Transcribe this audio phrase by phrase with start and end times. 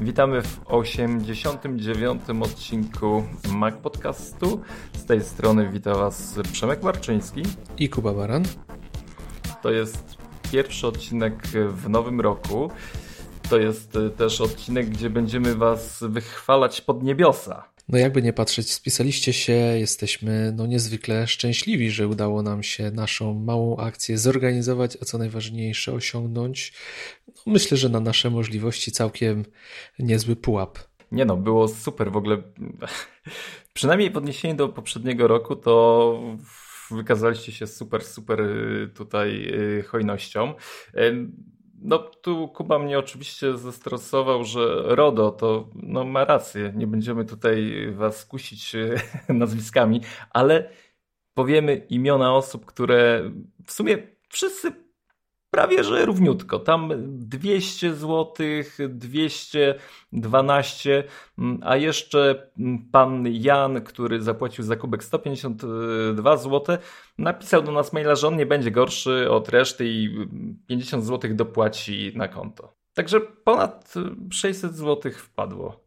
[0.00, 2.22] Witamy w 89.
[2.40, 4.60] odcinku Mac Podcastu.
[4.92, 7.42] Z tej strony wita Was Przemek Marczyński
[7.78, 8.44] i Kuba Baran.
[9.62, 10.16] To jest
[10.52, 12.70] pierwszy odcinek w nowym roku.
[13.50, 17.64] To jest też odcinek, gdzie będziemy Was wychwalać pod niebiosa.
[17.92, 23.34] No jakby nie patrzeć, spisaliście się, jesteśmy no niezwykle szczęśliwi, że udało nam się naszą
[23.34, 26.72] małą akcję zorganizować, a co najważniejsze osiągnąć.
[27.46, 29.44] No myślę, że na nasze możliwości całkiem
[29.98, 30.78] niezły pułap.
[31.12, 32.42] Nie no, było super w ogóle.
[33.72, 36.36] Przynajmniej w odniesieniu do poprzedniego roku to
[36.90, 38.40] wykazaliście się super, super
[38.94, 40.54] tutaj y, hojnością.
[41.80, 47.72] No tu Kuba mnie oczywiście zestresował, że RODO to no, ma rację, nie będziemy tutaj
[47.92, 48.94] was kusić e,
[49.34, 50.70] nazwiskami, ale
[51.34, 53.30] powiemy imiona osób, które
[53.66, 54.89] w sumie wszyscy
[55.50, 56.58] prawie że równiutko.
[56.58, 58.34] Tam 200 zł,
[58.88, 61.04] 212,
[61.62, 62.50] a jeszcze
[62.92, 66.76] pan Jan, który zapłacił za kubek 152 zł,
[67.18, 70.26] napisał do nas maila, że on nie będzie gorszy od reszty i
[70.66, 72.74] 50 zł dopłaci na konto.
[72.94, 73.94] Także ponad
[74.30, 75.84] 600 zł wpadło.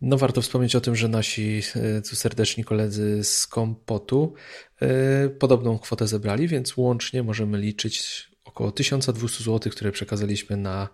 [0.00, 4.34] No warto wspomnieć o tym, że nasi e, tu serdeczni koledzy z Kompotu
[4.80, 10.88] e, podobną kwotę zebrali, więc łącznie możemy liczyć około 1200 zł, które przekazaliśmy na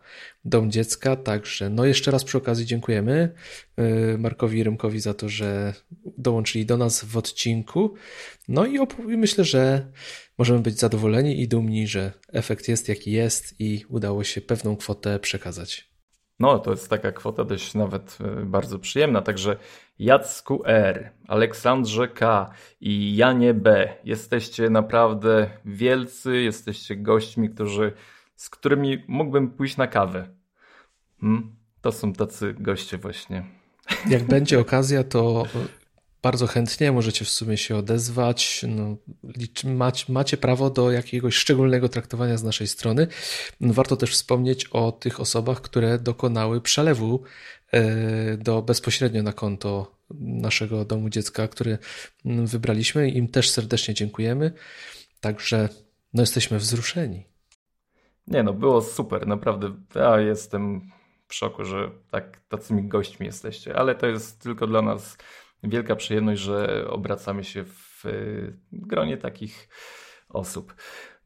[0.44, 1.16] Dom Dziecka.
[1.16, 3.34] Także no jeszcze raz przy okazji dziękujemy
[4.14, 5.74] y, Markowi i Rymkowi za to, że
[6.18, 7.94] dołączyli do nas w odcinku.
[8.48, 8.78] No i
[9.16, 9.86] myślę, że
[10.38, 15.18] możemy być zadowoleni i dumni, że efekt jest jaki jest i udało się pewną kwotę
[15.18, 15.91] przekazać.
[16.40, 19.22] No, to jest taka kwota dość nawet e, bardzo przyjemna.
[19.22, 19.56] Także
[19.98, 23.94] Jacku R, Aleksandrze K i Janie B.
[24.04, 27.92] Jesteście naprawdę wielcy, jesteście gośćmi, którzy,
[28.36, 30.28] z którymi mógłbym pójść na kawę.
[31.20, 31.56] Hmm?
[31.80, 33.44] To są tacy goście właśnie.
[34.08, 35.44] Jak będzie okazja, to
[36.22, 38.64] bardzo chętnie możecie w sumie się odezwać.
[38.68, 38.96] No,
[40.08, 43.06] macie, prawo do jakiegoś szczególnego traktowania z naszej strony.
[43.60, 47.22] Warto też wspomnieć o tych osobach, które dokonały przelewu
[47.72, 51.78] e, do bezpośrednio na konto naszego domu dziecka, który
[52.24, 53.10] wybraliśmy.
[53.10, 54.52] Im też serdecznie dziękujemy.
[55.20, 55.68] Także
[56.14, 57.24] no, jesteśmy wzruszeni.
[58.26, 59.74] Nie no, było super, naprawdę.
[59.94, 60.90] Ja jestem
[61.28, 65.16] w szoku, że tak tacymi gośćmi jesteście, ale to jest tylko dla nas
[65.62, 68.04] wielka przyjemność, że obracamy się w
[68.72, 69.68] gronie takich
[70.28, 70.74] osób.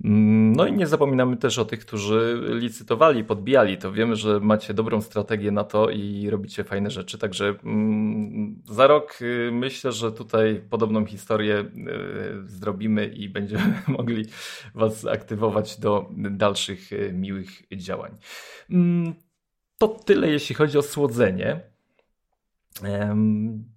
[0.00, 3.78] No i nie zapominamy też o tych, którzy licytowali, podbijali.
[3.78, 7.18] To wiemy, że macie dobrą strategię na to i robicie fajne rzeczy.
[7.18, 11.66] Także mm, za rok y, myślę, że tutaj podobną historię y,
[12.46, 14.24] zrobimy i będziemy mogli
[14.74, 18.18] Was aktywować do dalszych y, miłych działań.
[18.70, 19.14] Mm,
[19.78, 21.60] to tyle, jeśli chodzi o słodzenie.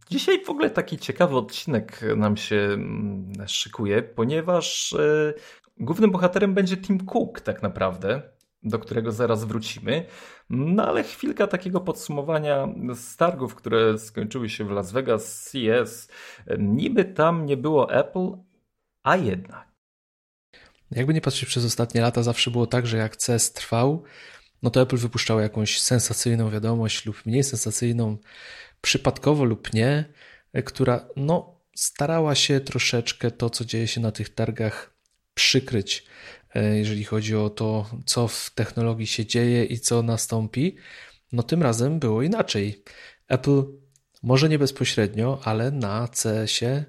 [0.09, 5.34] Dzisiaj w ogóle taki ciekawy odcinek nam się mm, szykuje, ponieważ e,
[5.78, 8.22] głównym bohaterem będzie Tim Cook tak naprawdę,
[8.64, 10.06] do którego zaraz wrócimy.
[10.50, 16.08] No ale chwilka takiego podsumowania z targów, które skończyły się w Las Vegas CES.
[16.59, 18.31] Niby tam nie było Apple,
[19.03, 19.69] a jednak.
[20.92, 24.03] Jakby nie patrzeć przez ostatnie lata, zawsze było tak, że jak CES trwał,
[24.64, 28.18] no to Apple wypuszczało jakąś sensacyjną wiadomość lub mniej sensacyjną
[28.81, 30.06] przypadkowo lub nie,
[30.66, 34.94] która no, starała się troszeczkę to, co dzieje się na tych targach,
[35.34, 36.06] przykryć,
[36.56, 40.75] e, jeżeli chodzi o to, co w technologii się dzieje i co nastąpi.
[41.31, 42.84] No tym razem było inaczej.
[43.28, 43.64] Apple
[44.24, 46.86] może nie bezpośrednio, ale na CS-ie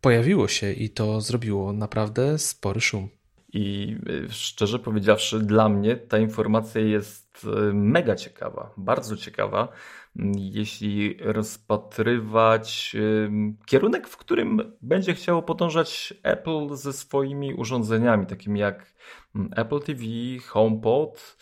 [0.00, 3.08] pojawiło się i to zrobiło naprawdę spory szum.
[3.52, 3.96] I
[4.28, 9.68] szczerze powiedziawszy, dla mnie ta informacja jest mega ciekawa, bardzo ciekawa,
[10.36, 12.96] jeśli rozpatrywać
[13.66, 18.94] kierunek, w którym będzie chciało podążać Apple ze swoimi urządzeniami, takimi jak
[19.56, 20.02] Apple TV,
[20.46, 21.36] HomePod.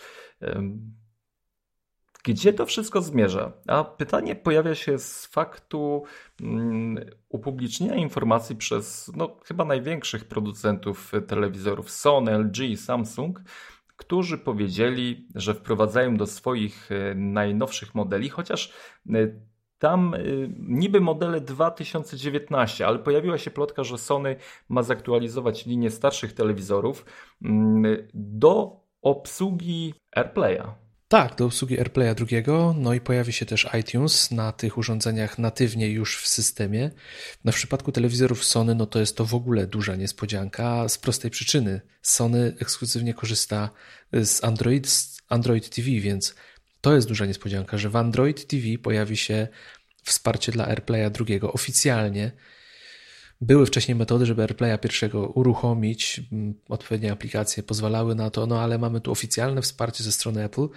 [2.28, 3.52] Gdzie to wszystko zmierza?
[3.66, 6.04] A pytanie pojawia się z faktu
[7.28, 13.40] upublicznienia informacji przez no, chyba największych producentów telewizorów Sony, LG, Samsung
[13.96, 18.72] którzy powiedzieli, że wprowadzają do swoich e, najnowszych modeli, chociaż
[19.10, 19.12] e,
[19.78, 20.18] tam e,
[20.58, 24.36] niby modele 2019, ale pojawiła się plotka, że Sony
[24.68, 27.04] ma zaktualizować linię starszych telewizorów
[27.42, 30.87] mm, do obsługi AirPlaya.
[31.08, 35.90] Tak, do obsługi AirPlaya drugiego, no i pojawi się też iTunes na tych urządzeniach natywnie
[35.90, 36.90] już w systemie.
[37.44, 41.30] No w przypadku telewizorów Sony, no to jest to w ogóle duża niespodzianka z prostej
[41.30, 41.80] przyczyny.
[42.02, 43.70] Sony ekskluzywnie korzysta
[44.12, 46.34] z Android, z Android TV, więc
[46.80, 49.48] To jest duża niespodzianka, że w Android TV pojawi się
[50.02, 52.32] wsparcie dla AirPlaya drugiego oficjalnie.
[53.40, 58.78] Były wcześniej metody, żeby AirPlaya pierwszego uruchomić, mm, odpowiednie aplikacje pozwalały na to, no ale
[58.78, 60.68] mamy tu oficjalne wsparcie ze strony Apple.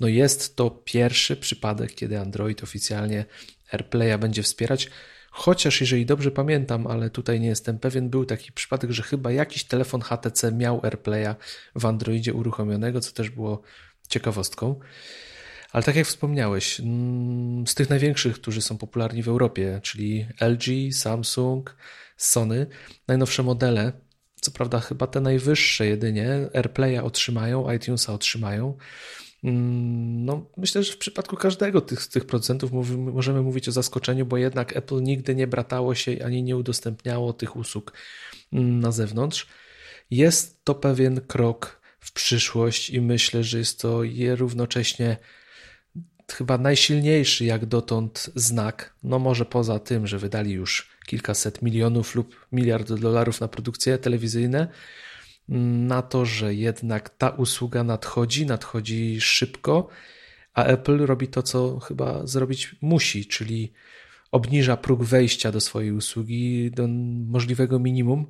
[0.00, 3.24] No jest to pierwszy przypadek, kiedy Android oficjalnie
[3.72, 4.90] AirPlaya będzie wspierać.
[5.30, 9.64] Chociaż jeżeli dobrze pamiętam, ale tutaj nie jestem pewien, był taki przypadek, że chyba jakiś
[9.64, 11.34] telefon HTC miał AirPlaya
[11.74, 13.62] w Androidzie uruchomionego, co też było
[14.08, 14.80] ciekawostką.
[15.72, 20.92] Ale tak jak wspomniałeś, mm, z tych największych, którzy są popularni w Europie, czyli LG,
[20.92, 21.76] Samsung,
[22.16, 22.66] Sony,
[23.08, 23.92] najnowsze modele,
[24.40, 28.76] co prawda chyba te najwyższe jedynie, AirPlaya otrzymają, iTunesa otrzymają.
[29.46, 32.70] Mm, no, myślę, że w przypadku każdego tych, z tych producentów
[33.12, 37.56] możemy mówić o zaskoczeniu, bo jednak Apple nigdy nie bratało się ani nie udostępniało tych
[37.56, 37.92] usług
[38.52, 39.46] mm, na zewnątrz.
[40.10, 44.00] Jest to pewien krok w przyszłość i myślę, że jest to
[44.36, 45.16] równocześnie
[46.32, 52.46] chyba najsilniejszy jak dotąd znak, no może poza tym, że wydali już kilkaset milionów lub
[52.52, 54.68] miliard dolarów na produkcje telewizyjne,
[55.48, 59.88] na to, że jednak ta usługa nadchodzi, nadchodzi szybko,
[60.54, 63.72] a Apple robi to, co chyba zrobić musi, czyli
[64.30, 66.88] obniża próg wejścia do swojej usługi do
[67.26, 68.26] możliwego minimum.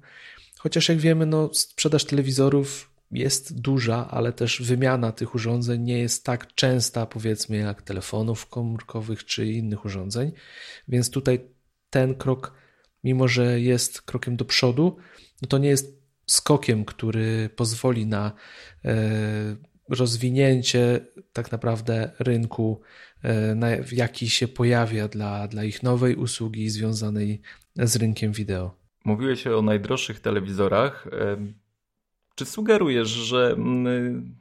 [0.59, 6.25] Chociaż jak wiemy, no, sprzedaż telewizorów jest duża, ale też wymiana tych urządzeń nie jest
[6.25, 10.33] tak częsta, powiedzmy, jak telefonów komórkowych czy innych urządzeń.
[10.89, 11.41] Więc tutaj
[11.91, 12.53] ten krok,
[13.05, 14.97] mimo że jest krokiem do przodu,
[15.43, 15.96] no to nie jest
[16.27, 18.33] skokiem, który pozwoli na
[18.85, 18.97] e,
[19.89, 21.01] rozwinięcie
[21.33, 22.81] tak naprawdę rynku,
[23.25, 27.41] e, jaki się pojawia dla, dla ich nowej usługi związanej
[27.77, 28.75] z rynkiem wideo.
[29.05, 31.09] Mówiłeś o najdroższych telewizorach.
[32.35, 34.37] Czy sugerujesz, że mm,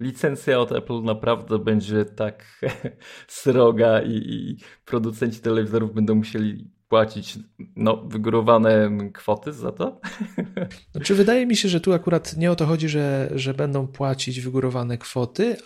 [0.00, 2.60] licencja od Apple naprawdę będzie tak
[3.28, 7.38] sroga i, i producenci telewizorów będą musieli płacić
[7.76, 10.00] no, wygórowane kwoty za to?
[10.92, 14.40] Znaczy, wydaje mi się, że tu akurat nie o to chodzi, że, że będą płacić
[14.40, 15.56] wygórowane kwoty,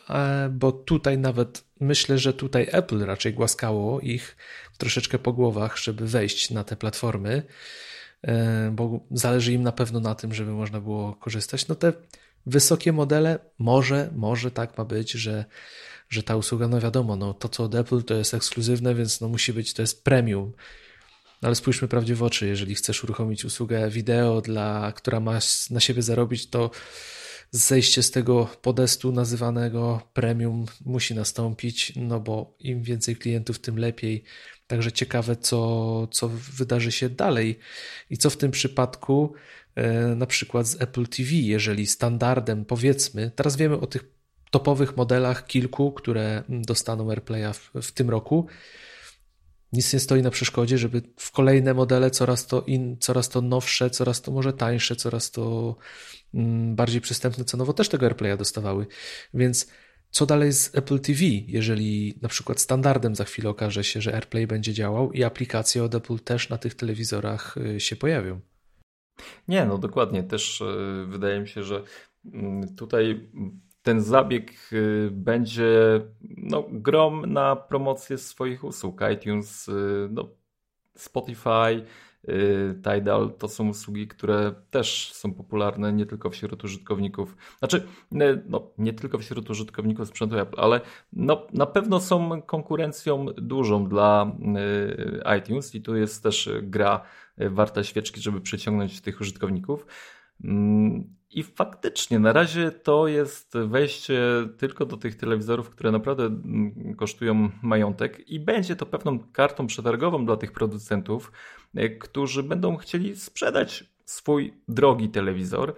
[0.50, 4.36] bo tutaj nawet myślę, że tutaj Apple raczej głaskało ich
[4.78, 7.42] troszeczkę po głowach, żeby wejść na te platformy.
[8.22, 11.68] E, bo zależy im na pewno na tym, żeby można było korzystać.
[11.68, 11.92] No te
[12.46, 15.44] wysokie modele, może, może tak ma być, że,
[16.08, 19.28] że ta usługa, no wiadomo, no to co od Apple to jest ekskluzywne, więc no
[19.28, 20.52] musi być, to jest premium.
[21.44, 25.38] No ale spójrzmy prawdzie w oczy, jeżeli chcesz uruchomić usługę wideo, dla, która ma
[25.70, 26.70] na siebie zarobić, to
[27.50, 34.24] zejście z tego podestu nazywanego premium musi nastąpić, no bo im więcej klientów, tym lepiej.
[34.66, 37.58] Także ciekawe, co, co wydarzy się dalej
[38.10, 39.32] i co w tym przypadku
[39.74, 44.04] e, na przykład z Apple TV, jeżeli standardem powiedzmy, teraz wiemy o tych
[44.50, 48.46] topowych modelach kilku, które dostaną AirPlaya w, w tym roku.
[49.74, 53.90] Nic nie stoi na przeszkodzie, żeby w kolejne modele coraz to, in, coraz to nowsze,
[53.90, 55.76] coraz to może tańsze, coraz to
[56.34, 58.86] mm, bardziej przystępne cenowo też tego AirPlaya dostawały.
[59.34, 59.66] Więc
[60.10, 64.46] co dalej z Apple TV, jeżeli na przykład standardem za chwilę okaże się, że AirPlay
[64.46, 68.40] będzie działał i aplikacje od Apple też na tych telewizorach y, się pojawią?
[69.48, 70.22] Nie, no dokładnie.
[70.22, 71.82] Też y, wydaje mi się, że
[72.24, 73.30] mm, tutaj
[73.84, 79.00] ten zabieg y, będzie no, grom na promocję swoich usług.
[79.12, 79.70] iTunes,
[80.10, 80.28] no,
[80.96, 81.84] Spotify,
[82.28, 88.42] Y, Tidal to są usługi, które też są popularne nie tylko wśród użytkowników, znaczy y,
[88.48, 90.80] no, nie tylko wśród użytkowników sprzętu Apple, ale
[91.12, 94.36] no, na pewno są konkurencją dużą dla
[95.26, 97.02] y, iTunes i tu jest też gra
[97.36, 99.86] warta świeczki, żeby przyciągnąć tych użytkowników.
[101.34, 104.20] Mm, I faktycznie na razie to jest wejście
[104.58, 110.26] tylko do tych telewizorów, które naprawdę mm, kosztują majątek i będzie to pewną kartą przetargową
[110.26, 111.32] dla tych producentów,
[111.74, 115.74] e, którzy będą chcieli sprzedać swój drogi telewizor,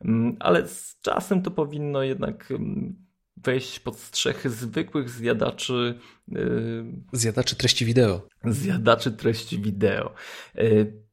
[0.00, 2.52] mm, ale z czasem to powinno jednak
[3.44, 5.98] wejść pod strzechy zwykłych zjadaczy.
[6.32, 6.40] E,
[7.12, 8.26] zjadaczy treści wideo.
[8.44, 10.14] Zjadaczy treści wideo.
[10.54, 10.64] E,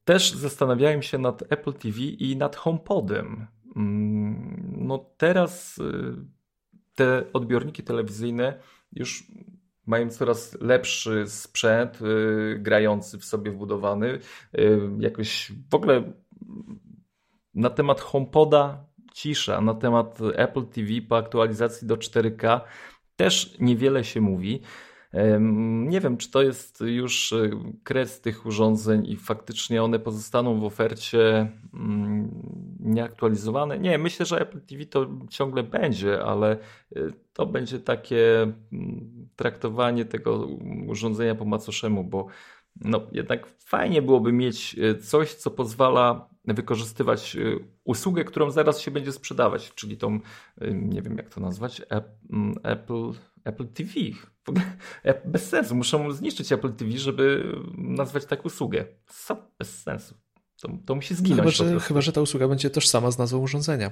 [0.06, 3.48] też zastanawiałem się nad Apple TV i nad HomePodem.
[3.78, 6.16] Mm, no teraz y,
[6.96, 8.60] te odbiorniki telewizyjne
[8.94, 9.24] już
[9.86, 14.20] mają coraz lepszy sprzęt y, grający w sobie wbudowany.
[14.60, 16.14] Y, jakoś w ogóle
[17.54, 22.62] na temat HomePoda cisza, na temat Apple TV po aktualizacji do 4K
[23.16, 24.62] też niewiele się mówi.
[25.88, 27.50] Nie wiem, czy to jest już e,
[27.84, 31.52] kres tych urządzeń i faktycznie one pozostaną w ofercie.
[31.74, 32.30] Mm,
[32.80, 33.80] nieaktualizowane.
[33.80, 36.58] Nie, myślę, że Apple TV to ciągle będzie, ale
[37.34, 40.48] to będzie takie mm, traktowanie tego
[40.88, 42.28] urządzenia po macoszemu, bo
[42.82, 47.38] no, jednak fajnie byłoby mieć coś, co pozwala wykorzystywać
[47.84, 50.20] usługę, którą zaraz się będzie sprzedawać, czyli tą,
[50.72, 51.82] nie wiem jak to nazwać,
[52.30, 53.12] mm, Apple,
[53.44, 53.92] Apple TV.
[55.26, 58.86] Bez sensu, muszą zniszczyć Apple TV, żeby nazwać tak usługę.
[59.60, 60.16] Bez sensu.
[60.62, 61.40] To, to musi zginąć.
[61.40, 63.92] Chyba że, chyba, że ta usługa będzie tożsama z nazwą urządzenia.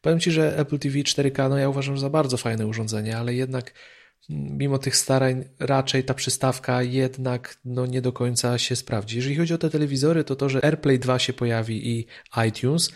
[0.00, 3.74] Powiem Ci, że Apple TV 4K, no ja uważam za bardzo fajne urządzenie, ale jednak
[4.28, 9.16] mimo tych starań raczej ta przystawka jednak no, nie do końca się sprawdzi.
[9.16, 12.06] Jeżeli chodzi o te telewizory, to to, że AirPlay 2 się pojawi i
[12.48, 12.92] iTunes,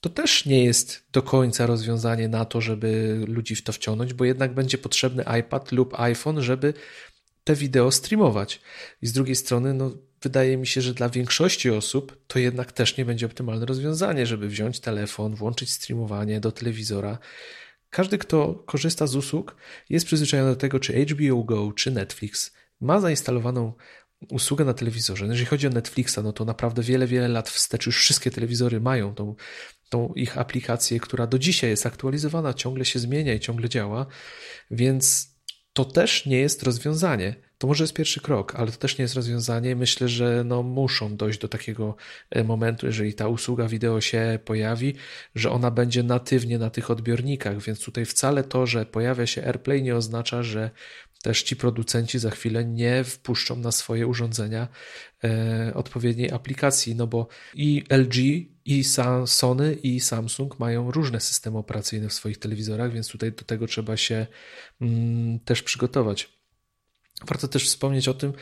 [0.00, 4.24] to też nie jest do końca rozwiązanie na to, żeby ludzi w to wciągnąć, bo
[4.24, 6.74] jednak będzie potrzebny iPad lub iPhone, żeby
[7.44, 8.60] te wideo streamować.
[9.02, 9.90] I z drugiej strony, no,
[10.22, 14.48] wydaje mi się, że dla większości osób to jednak też nie będzie optymalne rozwiązanie, żeby
[14.48, 17.18] wziąć telefon, włączyć streamowanie do telewizora.
[17.90, 19.56] Każdy, kto korzysta z usług,
[19.88, 23.72] jest przyzwyczajony do tego, czy HBO Go, czy Netflix ma zainstalowaną
[24.28, 25.26] usługę na telewizorze.
[25.26, 29.14] Jeżeli chodzi o Netflixa, no to naprawdę wiele, wiele lat wstecz już wszystkie telewizory mają
[29.14, 29.34] tą,
[29.90, 34.06] tą ich aplikację, która do dzisiaj jest aktualizowana, ciągle się zmienia i ciągle działa,
[34.70, 35.30] więc
[35.72, 37.34] to też nie jest rozwiązanie.
[37.58, 39.76] To może jest pierwszy krok, ale to też nie jest rozwiązanie.
[39.76, 41.96] Myślę, że no muszą dojść do takiego
[42.30, 44.94] e, momentu, jeżeli ta usługa wideo się pojawi,
[45.34, 49.82] że ona będzie natywnie na tych odbiornikach, więc tutaj wcale to, że pojawia się AirPlay
[49.82, 50.70] nie oznacza, że
[51.22, 54.68] też ci producenci za chwilę nie wpuszczą na swoje urządzenia
[55.24, 58.16] e, odpowiedniej aplikacji, no bo i LG,
[58.70, 58.84] i
[59.26, 63.96] Sony, i Samsung mają różne systemy operacyjne w swoich telewizorach, więc tutaj do tego trzeba
[63.96, 64.26] się
[64.80, 66.40] mm, też przygotować.
[67.26, 68.32] Warto też wspomnieć o tym,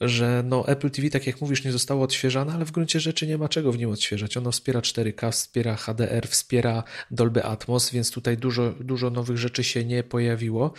[0.00, 3.38] że no Apple TV, tak jak mówisz, nie zostało odświeżane, ale w gruncie rzeczy nie
[3.38, 4.36] ma czego w nim odświeżać.
[4.36, 9.84] Ono wspiera 4K, wspiera HDR, wspiera Dolby Atmos, więc tutaj dużo, dużo nowych rzeczy się
[9.84, 10.72] nie pojawiło.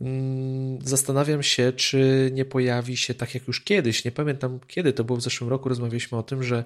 [0.00, 4.04] Mm, zastanawiam się, czy nie pojawi się tak jak już kiedyś.
[4.04, 5.68] Nie pamiętam kiedy to było w zeszłym roku.
[5.68, 6.64] Rozmawialiśmy o tym, że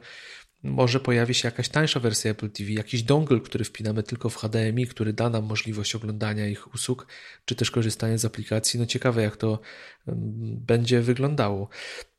[0.63, 4.87] może pojawi się jakaś tańsza wersja Apple TV, jakiś dongle, który wpinamy tylko w HDMI,
[4.87, 7.07] który da nam możliwość oglądania ich usług,
[7.45, 8.81] czy też korzystania z aplikacji.
[8.81, 9.61] No ciekawe, jak to
[10.67, 11.69] będzie wyglądało.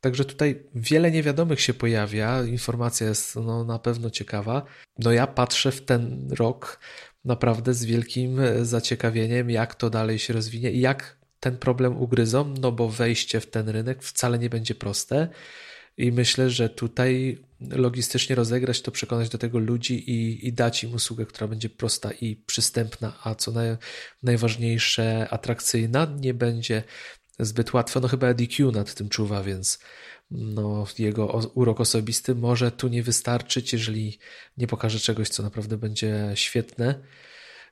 [0.00, 2.44] Także tutaj wiele niewiadomych się pojawia.
[2.44, 4.62] Informacja jest no, na pewno ciekawa.
[4.98, 6.80] No ja patrzę w ten rok
[7.24, 12.54] naprawdę z wielkim e, zaciekawieniem, jak to dalej się rozwinie i jak ten problem ugryzą,
[12.60, 15.28] no bo wejście w ten rynek wcale nie będzie proste.
[15.96, 17.38] I myślę, że tutaj
[17.70, 22.10] logistycznie rozegrać to, przekonać do tego ludzi i, i dać im usługę, która będzie prosta
[22.20, 23.76] i przystępna, a co naj,
[24.22, 26.82] najważniejsze, atrakcyjna, nie będzie
[27.38, 28.00] zbyt łatwo.
[28.00, 29.78] No chyba DQ nad tym czuwa, więc
[30.30, 34.18] no, jego urok osobisty może tu nie wystarczyć, jeżeli
[34.56, 36.94] nie pokaże czegoś, co naprawdę będzie świetne.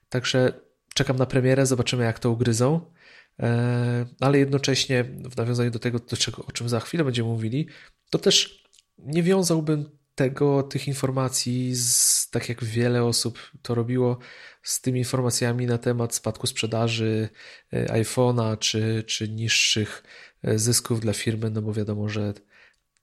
[0.08, 0.52] Także
[0.94, 2.92] czekam na premierę, zobaczymy jak to ugryzą.
[3.40, 7.68] E, ale jednocześnie w nawiązaniu do tego, do czego, o czym za chwilę będziemy mówili,
[8.10, 8.59] to też
[9.04, 14.18] nie wiązałbym tego, tych informacji, z, tak jak wiele osób to robiło,
[14.62, 17.28] z tymi informacjami na temat spadku sprzedaży
[17.72, 20.02] e, iPhone'a czy, czy niższych
[20.44, 22.34] e, zysków dla firmy, no bo wiadomo, że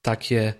[0.01, 0.53] takie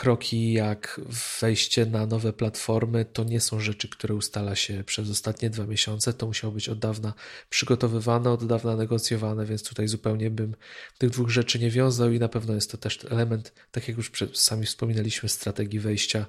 [0.00, 1.00] kroki jak
[1.40, 6.12] wejście na nowe platformy to nie są rzeczy, które ustala się przez ostatnie dwa miesiące.
[6.12, 7.14] To musiało być od dawna
[7.50, 10.56] przygotowywane, od dawna negocjowane, więc tutaj zupełnie bym
[10.98, 14.12] tych dwóch rzeczy nie wiązał i na pewno jest to też element, tak jak już
[14.32, 16.26] sami wspominaliśmy, strategii wejścia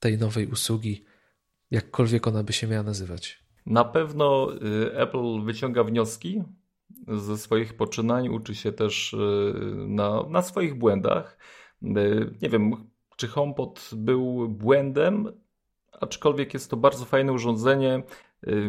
[0.00, 1.04] tej nowej usługi,
[1.70, 3.44] jakkolwiek ona by się miała nazywać.
[3.66, 6.42] Na pewno y, Apple wyciąga wnioski
[7.08, 9.16] ze swoich poczynań, uczy się też y,
[9.88, 11.38] na, na swoich błędach.
[11.82, 12.89] Y, nie wiem,
[13.20, 15.32] czy HomePod był błędem,
[16.00, 18.02] aczkolwiek jest to bardzo fajne urządzenie.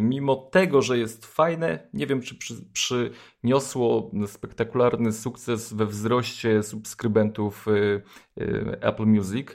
[0.01, 7.65] Mimo tego, że jest fajne, nie wiem, czy przy, przyniosło spektakularny sukces we wzroście subskrybentów
[8.81, 9.48] Apple Music.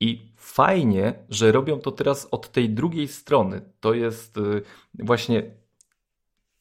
[0.00, 3.62] I fajnie, że robią to teraz od tej drugiej strony.
[3.80, 4.62] To jest y,
[4.94, 5.42] właśnie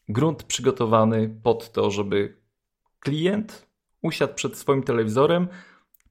[0.10, 2.38] grunt przygotowany pod to, żeby
[3.00, 3.68] klient
[4.02, 5.48] usiadł przed swoim telewizorem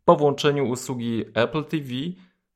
[0.05, 1.89] po włączeniu usługi Apple TV.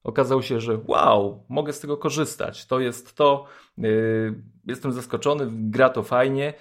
[0.03, 2.67] Okazało się, że wow, mogę z tego korzystać.
[2.67, 3.47] To jest to,
[3.79, 6.55] yy, jestem zaskoczony, gra to fajnie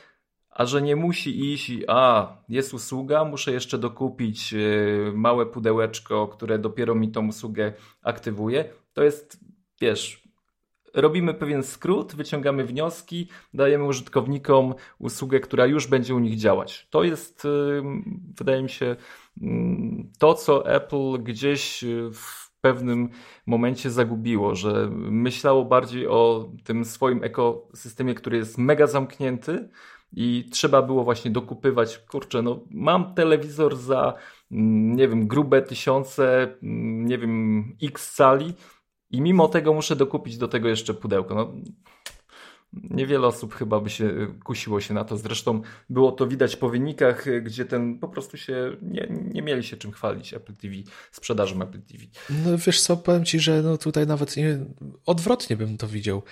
[0.54, 6.60] a że nie musi iść a, jest usługa, muszę jeszcze dokupić y, małe pudełeczko, które
[6.60, 9.40] dopiero mi tą usługę aktywuje, to jest,
[9.82, 10.24] wiesz,
[10.94, 16.88] robimy pewien skrót, wyciągamy wnioski, dajemy użytkownikom usługę, która już będzie u nich działać.
[16.90, 17.82] To jest, y,
[18.38, 18.96] wydaje mi się,
[20.20, 23.10] to, co Apple gdzieś w pewnym
[23.46, 29.70] momencie zagubiło, że myślało bardziej o tym swoim ekosystemie, który jest mega zamknięty
[30.16, 34.14] i trzeba było właśnie dokupywać, kurczę, no mam telewizor za,
[34.52, 38.54] mm, nie wiem, grube tysiące, mm, nie wiem, x cali
[39.10, 41.36] i mimo tego muszę dokupić do tego jeszcze pudełko.
[41.36, 41.54] No,
[42.90, 45.18] Niewiele osób chyba by się y, kusiło się na to.
[45.18, 49.64] Zresztą było to widać po wynikach, y, gdzie ten po prostu się nie, nie mieli
[49.64, 50.74] się czym chwalić Apple TV,
[51.12, 52.04] sprzedażą Apple TV.
[52.46, 54.60] No wiesz co, powiem Ci, że no tutaj nawet nie,
[55.06, 56.24] odwrotnie bym to widział.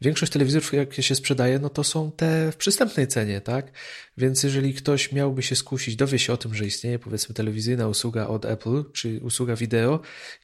[0.00, 3.72] Większość telewizorów, jakie się sprzedaje, no to są te w przystępnej cenie, tak?
[4.20, 8.26] Więc jeżeli ktoś miałby się skusić, dowie się o tym, że istnieje powiedzmy telewizyjna usługa
[8.26, 10.00] od Apple, czy usługa wideo,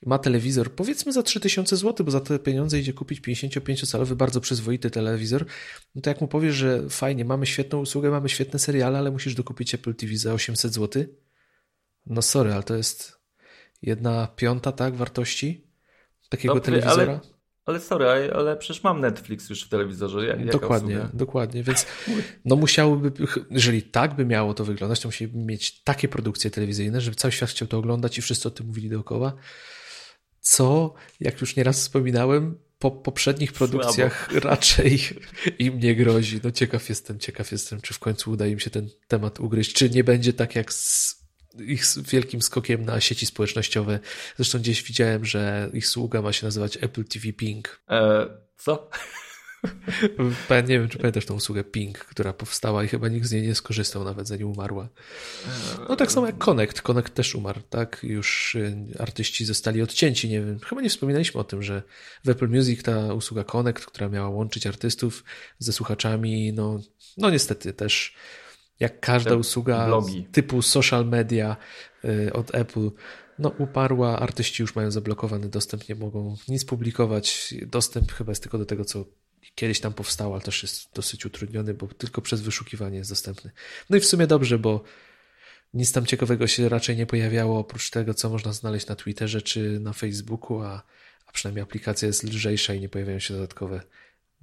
[0.07, 4.91] ma telewizor powiedzmy za 3000 zł, bo za te pieniądze idzie kupić 55-calowy bardzo przyzwoity
[4.91, 5.45] telewizor,
[5.95, 9.35] no to jak mu powiesz, że fajnie, mamy świetną usługę, mamy świetne seriale, ale musisz
[9.35, 11.05] dokupić Apple TV za 800 zł,
[12.07, 13.19] no sorry, ale to jest
[13.83, 15.67] jedna piąta, tak, wartości
[16.29, 17.13] takiego Dobry, telewizora.
[17.13, 17.36] Ale,
[17.67, 20.27] ale sorry, ale przecież mam Netflix już w telewizorze.
[20.27, 21.87] Jak, dokładnie, dokładnie, więc
[22.45, 23.13] no musiałoby,
[23.51, 27.51] jeżeli tak by miało to wyglądać, to musieliby mieć takie produkcje telewizyjne, żeby cały świat
[27.51, 29.33] chciał to oglądać i wszyscy o tym mówili dookoła,
[30.41, 34.41] co, jak już nieraz wspominałem, po poprzednich produkcjach Słabo.
[34.51, 35.01] raczej
[35.59, 36.41] im nie grozi.
[36.45, 39.91] No ciekaw jestem, ciekaw jestem, czy w końcu uda im się ten temat ugryźć, czy
[39.91, 41.16] nie będzie tak jak z
[41.61, 43.99] ich wielkim skokiem na sieci społecznościowe.
[44.37, 47.81] Zresztą gdzieś widziałem, że ich sługa ma się nazywać Apple TV Ping.
[47.91, 48.91] E, co?
[50.69, 53.55] Nie wiem, czy pamiętasz tą usługę Ping, która powstała i chyba nikt z niej nie
[53.55, 54.89] skorzystał nawet zanim umarła.
[55.89, 56.83] No tak samo jak Connect.
[56.83, 58.01] Connect też umarł, tak?
[58.03, 60.59] Już y, artyści zostali odcięci, nie wiem.
[60.61, 61.83] Chyba nie wspominaliśmy o tym, że
[62.25, 65.25] w Apple Music ta usługa Connect, która miała łączyć artystów
[65.59, 66.81] ze słuchaczami, no,
[67.17, 68.15] no niestety też
[68.81, 70.25] jak każda Te usługa blogi.
[70.33, 71.57] typu social media
[72.05, 72.91] y, od Apple,
[73.39, 77.55] no uparła, artyści już mają zablokowany dostęp, nie mogą nic publikować.
[77.67, 79.05] Dostęp chyba jest tylko do tego, co
[79.55, 83.51] kiedyś tam powstało, ale też jest dosyć utrudniony, bo tylko przez wyszukiwanie jest dostępny.
[83.91, 84.83] No i w sumie dobrze, bo
[85.75, 89.81] nic tam ciekawego się raczej nie pojawiało, oprócz tego, co można znaleźć na Twitterze czy
[89.81, 90.83] na Facebooku, a,
[91.27, 93.81] a przynajmniej aplikacja jest lżejsza i nie pojawiają się dodatkowe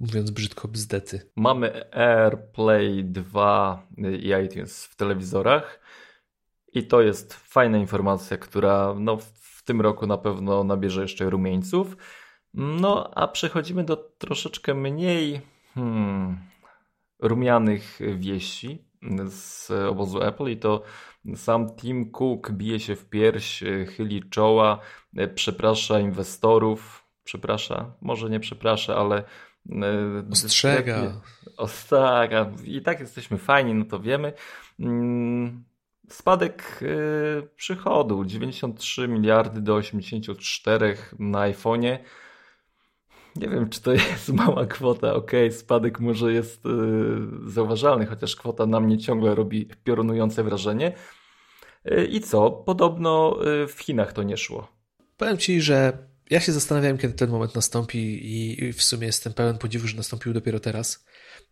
[0.00, 1.30] mówiąc brzydko, bzdety.
[1.36, 3.86] Mamy AirPlay 2
[4.22, 5.80] i iTunes w telewizorach
[6.72, 11.96] i to jest fajna informacja, która no, w tym roku na pewno nabierze jeszcze rumieńców.
[12.54, 15.40] No, a przechodzimy do troszeczkę mniej
[15.74, 16.38] hmm,
[17.20, 18.84] rumianych wieści
[19.28, 20.82] z obozu Apple i to
[21.34, 23.64] sam Tim Cook bije się w pierś,
[23.96, 24.78] chyli czoła,
[25.34, 29.24] przeprasza inwestorów, przeprasza, może nie przeprasza, ale
[30.32, 31.20] Ostrzega.
[31.56, 32.50] Ostrzega.
[32.64, 34.32] I tak jesteśmy fajni, no to wiemy.
[34.80, 35.64] Mm,
[36.08, 41.98] spadek e, przychodu 93 miliardy do 84 na iPhone'ie.
[43.36, 45.14] Nie wiem, czy to jest mała kwota.
[45.14, 50.92] Ok, spadek może jest yy, zauważalny, chociaż kwota na mnie ciągle robi piorunujące wrażenie.
[52.08, 52.50] I co?
[52.50, 54.68] Podobno w Chinach to nie szło.
[55.16, 55.98] Powiem Ci, że
[56.30, 60.32] ja się zastanawiałem, kiedy ten moment nastąpi i w sumie jestem pełen podziwu, że nastąpił
[60.32, 61.04] dopiero teraz.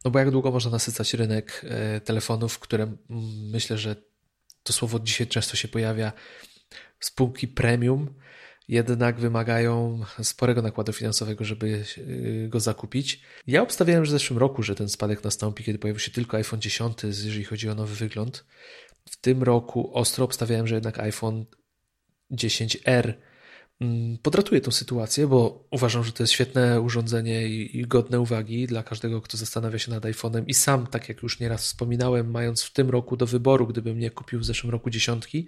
[0.04, 1.64] No bo jak długo można nasycać rynek
[2.04, 2.96] telefonów, które
[3.52, 3.96] myślę, że
[4.62, 6.12] to słowo dzisiaj często się pojawia,
[7.00, 8.14] spółki premium,
[8.68, 13.22] jednak wymagają sporego nakładu finansowego, żeby y, go zakupić.
[13.46, 16.60] Ja obstawiałem, że w zeszłym roku, że ten spadek nastąpi, kiedy pojawił się tylko iPhone
[16.60, 18.44] 10, jeżeli chodzi o nowy wygląd.
[19.10, 21.44] W tym roku ostro obstawiałem, że jednak iPhone
[22.30, 23.14] 10R
[23.82, 28.82] mm, podratuje tę sytuację, bo uważam, że to jest świetne urządzenie i, godne uwagi dla
[28.82, 30.44] każdego, kto zastanawia się nad iPhone'em.
[30.46, 34.10] I sam, tak jak już nieraz wspominałem, mając w tym roku do wyboru, gdybym nie
[34.10, 35.46] kupił w zeszłym roku dziesiątki,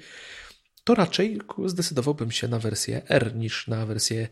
[0.85, 4.29] to raczej zdecydowałbym się na wersję R niż na wersję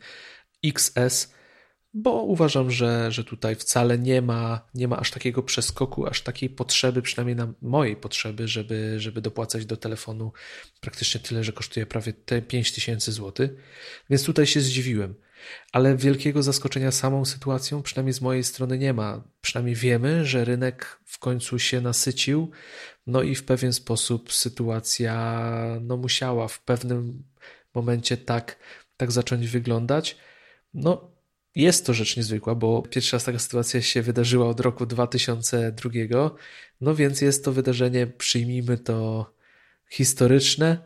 [0.65, 1.33] XS,
[1.95, 6.51] bo uważam, że, że tutaj wcale nie ma, nie ma aż takiego przeskoku, aż takiej
[6.51, 10.33] potrzeby, przynajmniej na mojej potrzeby, żeby, żeby dopłacać do telefonu
[10.81, 13.49] praktycznie tyle, że kosztuje prawie te 5000 zł.
[14.11, 15.15] Więc tutaj się zdziwiłem.
[15.73, 19.23] Ale wielkiego zaskoczenia samą sytuacją, przynajmniej z mojej strony, nie ma.
[19.41, 22.51] Przynajmniej wiemy, że rynek w końcu się nasycił,
[23.07, 25.43] no i w pewien sposób sytuacja
[25.81, 27.25] no, musiała w pewnym
[27.75, 28.59] momencie tak,
[28.97, 30.17] tak zacząć wyglądać.
[30.75, 31.12] No,
[31.55, 35.91] jest to rzecz niezwykła, bo pierwsza raz taka sytuacja się wydarzyła od roku 2002,
[36.81, 39.27] no więc jest to wydarzenie, przyjmijmy to
[39.91, 40.79] historyczne,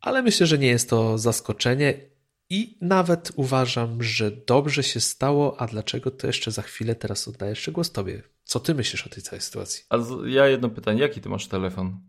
[0.00, 2.10] ale myślę, że nie jest to zaskoczenie
[2.50, 7.50] i nawet uważam, że dobrze się stało, a dlaczego to jeszcze za chwilę teraz oddaję
[7.50, 8.22] jeszcze głos Tobie.
[8.44, 9.84] Co Ty myślisz o tej całej sytuacji?
[9.88, 12.00] A ja jedno pytanie, jaki Ty masz telefon?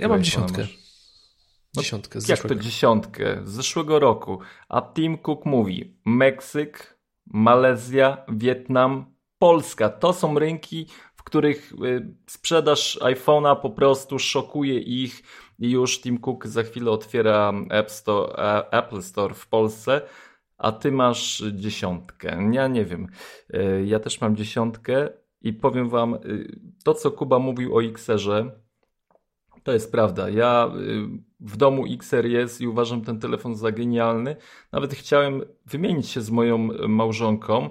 [0.00, 0.62] Ja mam dziesiątkę.
[0.62, 0.87] No,
[1.78, 3.40] dziesiątkę z Jak to dziesiątkę?
[3.44, 4.38] Z zeszłego roku.
[4.68, 9.88] A Tim Cook mówi Meksyk, Malezja, Wietnam, Polska.
[9.88, 15.22] To są rynki, w których y, sprzedaż iPhone'a po prostu szokuje ich
[15.58, 18.32] i już Tim Cook za chwilę otwiera App Store,
[18.70, 20.00] Apple Store w Polsce,
[20.58, 22.50] a ty masz dziesiątkę.
[22.52, 23.08] Ja nie wiem.
[23.54, 25.08] Y, ja też mam dziesiątkę
[25.42, 28.50] i powiem wam, y, to co Kuba mówił o Xerze,
[29.68, 30.28] to jest prawda.
[30.28, 30.70] Ja
[31.40, 34.36] w domu XR jest i uważam ten telefon za genialny.
[34.72, 37.70] Nawet chciałem wymienić się z moją małżonką,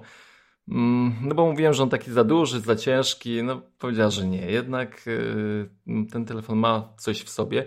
[0.68, 3.44] mm, no bo mówiłem, że on taki za duży, za ciężki.
[3.44, 4.52] No powiedziała, że nie.
[4.52, 5.70] Jednak y,
[6.12, 7.66] ten telefon ma coś w sobie.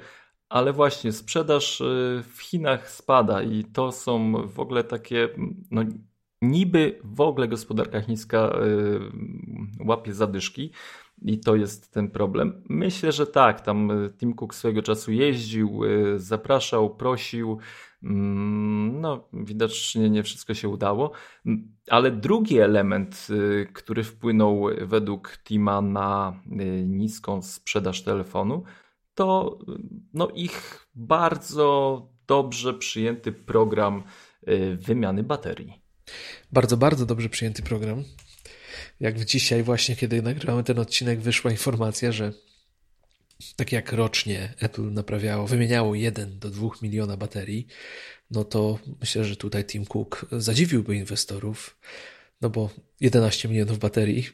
[0.49, 5.29] Ale właśnie sprzedaż y, w Chinach spada i to są w ogóle takie,
[5.71, 5.83] no
[6.43, 8.59] niby w ogóle gospodarka chińska
[9.81, 10.73] y, łapie zadyszki.
[11.23, 12.63] I to jest ten problem.
[12.69, 13.61] Myślę, że tak.
[13.61, 17.59] Tam e, Tim Cook swojego czasu jeździł, e, zapraszał, prosił.
[18.03, 21.13] Mm, no, widocznie nie wszystko się udało.
[21.47, 26.41] Mm, ale drugi element, e, który wpłynął według Tima na
[26.87, 28.63] niską sprzedaż telefonu,
[29.15, 29.59] to
[30.15, 34.03] no, ich bardzo dobrze przyjęty program
[34.77, 35.83] wymiany baterii.
[36.53, 38.05] Bardzo, bardzo dobrze przyjęty program
[39.01, 42.33] jak dzisiaj właśnie, kiedy nagrywamy ten odcinek, wyszła informacja, że
[43.57, 47.67] tak jak rocznie Apple naprawiało, wymieniało 1 do 2 miliona baterii,
[48.31, 51.79] no to myślę, że tutaj Tim Cook zadziwiłby inwestorów,
[52.41, 54.29] no bo 11 milionów baterii,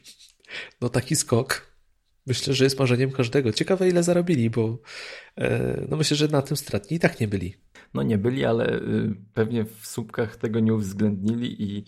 [0.81, 1.71] no taki skok,
[2.25, 3.53] myślę, że jest marzeniem każdego.
[3.53, 4.79] Ciekawe ile zarobili, bo
[5.37, 7.55] e, no myślę, że na tym stratni i tak nie byli.
[7.93, 11.83] No nie byli, ale y, pewnie w słupkach tego nie uwzględnili i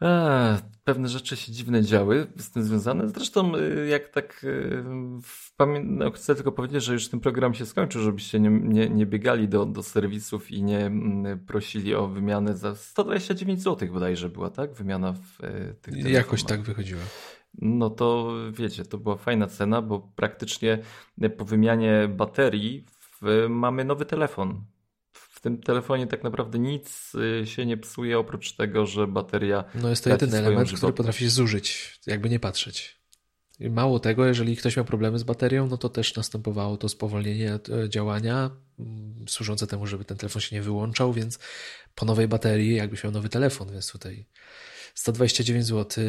[0.00, 3.08] a, pewne rzeczy się dziwne działy z tym związane.
[3.08, 4.84] Zresztą, y, jak tak y,
[5.56, 5.80] pamię...
[5.84, 9.48] no, chcę tylko powiedzieć, że już ten program się skończył, żebyście nie, nie, nie biegali
[9.48, 14.72] do, do serwisów i nie mm, prosili o wymianę za 129 zł bodajże była, tak?
[14.72, 16.12] Wymiana w y, tych telefonach.
[16.12, 17.02] Jakoś tak wychodziła.
[17.54, 20.78] No to wiecie, to była fajna cena, bo praktycznie
[21.36, 22.84] po wymianie baterii
[23.22, 24.64] w, mamy nowy telefon
[25.40, 29.64] w tym telefonie tak naprawdę nic y, się nie psuje, oprócz tego, że bateria.
[29.74, 30.78] No jest to jedyny element, żywotność.
[30.78, 33.00] który potrafi zużyć, jakby nie patrzeć.
[33.60, 37.58] I mało tego, jeżeli ktoś miał problemy z baterią, no to też następowało to spowolnienie
[37.84, 41.38] e, działania, mm, służące temu, żeby ten telefon się nie wyłączał, więc
[41.94, 44.26] po nowej baterii jakbyś miał nowy telefon, więc tutaj
[44.94, 46.04] 129 zł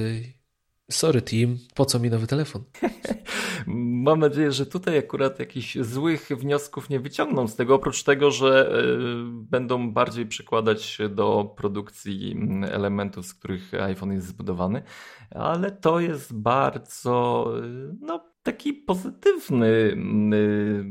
[0.91, 2.63] Sorry team, po co mi nowy telefon?
[4.05, 8.69] Mam nadzieję, że tutaj akurat jakichś złych wniosków nie wyciągną z tego, oprócz tego, że
[8.69, 8.93] y,
[9.33, 14.83] będą bardziej przykładać się do produkcji mm, elementów, z których iPhone jest zbudowany,
[15.29, 20.85] ale to jest bardzo y, no, taki pozytywny y,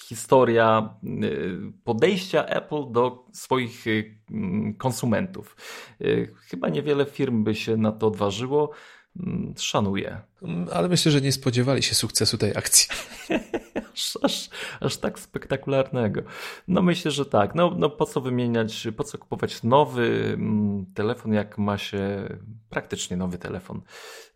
[0.00, 0.94] historia
[1.84, 3.84] podejścia Apple do swoich
[4.78, 5.56] konsumentów.
[6.50, 8.70] Chyba niewiele firm by się na to odważyło.
[9.20, 10.20] Mm, szanuję.
[10.72, 12.88] Ale myślę, że nie spodziewali się sukcesu tej akcji.
[13.94, 14.50] aż, aż,
[14.80, 16.22] aż, tak spektakularnego.
[16.68, 17.54] No myślę, że tak.
[17.54, 22.28] No, no po co wymieniać, po co kupować nowy mm, telefon, jak ma się
[22.70, 23.80] praktycznie nowy telefon.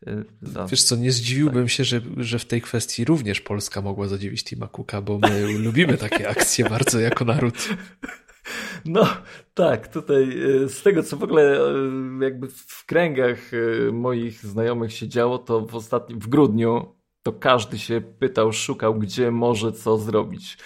[0.08, 0.66] Y, za...
[0.66, 1.72] Wiesz co, nie zdziwiłbym tak.
[1.72, 5.96] się, że, że w tej kwestii również Polska mogła zadziwić Tima Cooka, bo my lubimy
[5.96, 7.54] takie akcje bardzo jako naród.
[8.84, 9.06] No
[9.54, 10.22] tak, tutaj
[10.64, 15.38] e, z tego co w ogóle e, jakby w kręgach e, moich znajomych się działo,
[15.38, 20.58] to w ostatnim, w grudniu to każdy się pytał, szukał, gdzie może co zrobić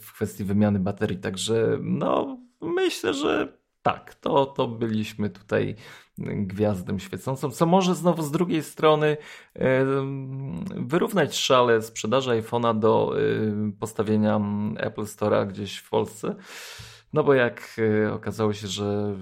[0.00, 1.18] w kwestii wymiany baterii.
[1.18, 5.76] Także no myślę, że tak, to, to byliśmy tutaj
[6.18, 9.16] gwiazdą świecącą, co może znowu z drugiej strony
[10.76, 13.14] wyrównać szale sprzedaży iPhone'a do
[13.80, 14.40] postawienia
[14.76, 16.34] Apple Store'a gdzieś w Polsce.
[17.12, 19.16] No bo jak e, okazało się, że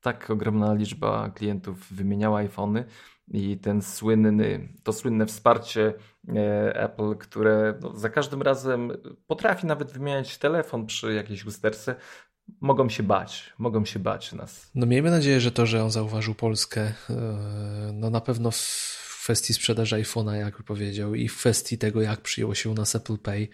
[0.00, 2.84] tak ogromna liczba klientów wymieniała iPhony
[3.28, 5.94] i ten słynny, to słynne wsparcie
[6.28, 8.92] e, Apple, które no, za każdym razem
[9.26, 11.94] potrafi nawet wymieniać telefon przy jakiejś usterce,
[12.60, 14.70] mogą się bać, mogą się bać nas.
[14.74, 17.14] No miejmy nadzieję, że to, że on zauważył Polskę, e,
[17.94, 22.54] no na pewno w kwestii sprzedaży iPhone'a, jak powiedział, i w kwestii tego, jak przyjęło
[22.54, 23.48] się u nas Apple Pay,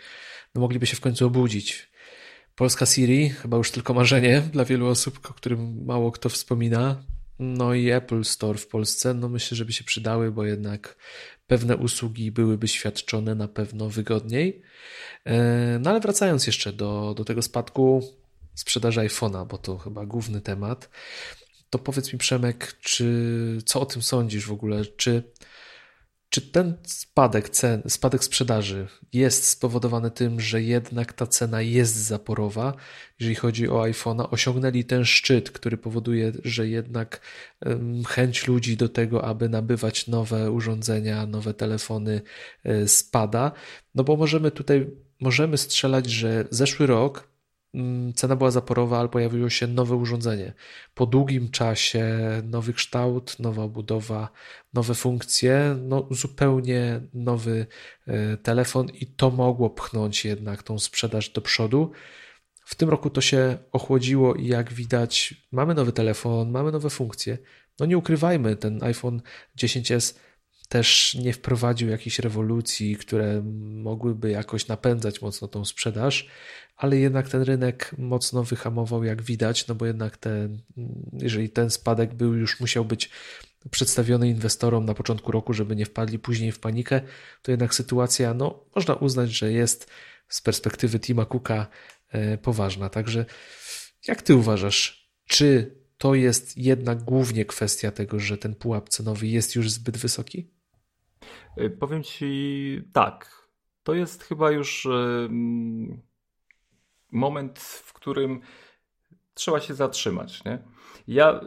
[0.54, 1.90] no mogliby się w końcu obudzić.
[2.54, 7.04] Polska Siri, chyba już tylko marzenie dla wielu osób, o którym mało kto wspomina.
[7.38, 10.96] No i Apple Store w Polsce, no myślę, żeby się przydały, bo jednak
[11.46, 14.62] pewne usługi byłyby świadczone na pewno wygodniej.
[15.24, 18.02] E, no ale wracając jeszcze do, do tego spadku,
[18.60, 20.88] sprzedaży iPhone'a, bo to chyba główny temat,
[21.70, 24.84] to powiedz mi Przemek, czy co o tym sądzisz w ogóle?
[24.86, 25.22] Czy
[26.30, 32.74] czy ten spadek cen, spadek sprzedaży jest spowodowany tym, że jednak ta cena jest zaporowa,
[33.20, 37.20] jeżeli chodzi o iPhone'a, osiągnęli ten szczyt, który powoduje, że jednak
[38.06, 42.22] chęć ludzi do tego, aby nabywać nowe urządzenia, nowe telefony
[42.64, 43.52] e, spada,
[43.94, 44.86] no bo możemy tutaj
[45.20, 47.28] możemy strzelać, że zeszły rok
[48.14, 50.52] cena była zaporowa, ale pojawiło się nowe urządzenie.
[50.94, 54.28] Po długim czasie nowy kształt, nowa budowa,
[54.72, 57.66] nowe funkcje, no zupełnie nowy
[58.06, 61.90] e, telefon i to mogło pchnąć jednak tą sprzedaż do przodu.
[62.64, 67.38] W tym roku to się ochłodziło i jak widać, mamy nowy telefon, mamy nowe funkcje.
[67.80, 69.22] No nie ukrywajmy, ten iPhone
[69.58, 70.18] 10s
[70.70, 76.28] też nie wprowadził jakichś rewolucji, które mogłyby jakoś napędzać mocno tą sprzedaż,
[76.80, 80.62] ale jednak ten rynek mocno wyhamował, jak widać, no bo jednak ten,
[81.12, 83.10] jeżeli ten spadek był, już musiał być
[83.70, 87.00] przedstawiony inwestorom na początku roku, żeby nie wpadli później w panikę,
[87.42, 89.90] to jednak sytuacja, no, można uznać, że jest
[90.28, 91.66] z perspektywy Tima Cooka
[92.08, 92.88] e, poważna.
[92.88, 93.24] Także
[94.08, 99.54] jak ty uważasz, czy to jest jednak głównie kwestia tego, że ten pułap cenowy jest
[99.56, 100.50] już zbyt wysoki?
[101.56, 103.40] E, powiem ci tak.
[103.82, 104.88] To jest chyba już
[107.12, 108.40] moment, w którym
[109.34, 110.44] trzeba się zatrzymać.
[110.44, 110.58] Nie?
[111.08, 111.40] Ja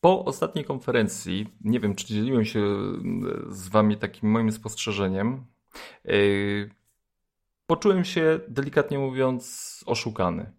[0.00, 2.62] po ostatniej konferencji, nie wiem, czy dzieliłem się
[3.48, 5.46] z Wami takim moim spostrzeżeniem,
[6.08, 6.70] y,
[7.66, 10.52] poczułem się, delikatnie mówiąc, oszukany.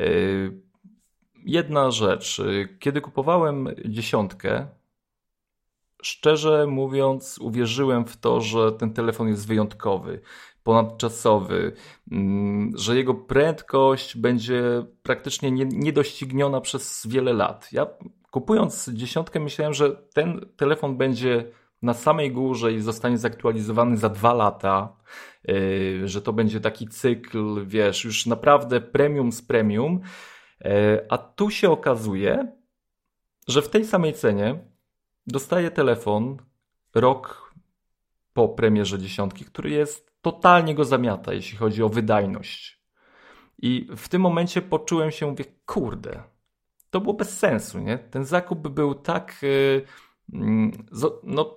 [0.00, 0.60] Y,
[1.44, 2.42] jedna rzecz.
[2.78, 4.68] Kiedy kupowałem dziesiątkę,
[6.02, 10.20] szczerze mówiąc, uwierzyłem w to, że ten telefon jest wyjątkowy,
[10.62, 11.72] ponadczasowy,
[12.12, 14.62] mm, że jego prędkość będzie
[15.02, 17.68] praktycznie niedościgniona przez wiele lat.
[17.72, 17.86] Ja
[18.30, 21.44] kupując dziesiątkę myślałem, że ten telefon będzie
[21.82, 24.96] na samej górze i zostanie zaktualizowany za dwa lata,
[25.44, 30.00] yy, że to będzie taki cykl, wiesz, już naprawdę premium z premium,
[30.60, 30.70] yy,
[31.08, 32.52] a tu się okazuje,
[33.48, 34.58] że w tej samej cenie
[35.28, 36.36] dostaję telefon
[36.94, 37.52] rok
[38.32, 42.78] po premierze dziesiątki, który jest totalnie go zamiata, jeśli chodzi o wydajność.
[43.58, 46.22] I w tym momencie poczułem się, mówię, kurde,
[46.90, 47.98] to było bez sensu, nie?
[47.98, 49.84] Ten zakup był tak, yy,
[51.22, 51.56] no,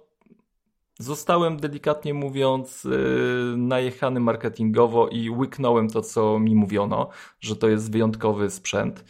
[0.99, 7.91] zostałem delikatnie mówiąc yy, najechany marketingowo i łyknąłem to, co mi mówiono, że to jest
[7.91, 9.05] wyjątkowy sprzęt.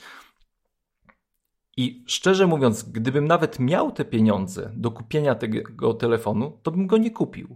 [1.82, 6.98] I szczerze mówiąc, gdybym nawet miał te pieniądze do kupienia tego telefonu, to bym go
[6.98, 7.56] nie kupił.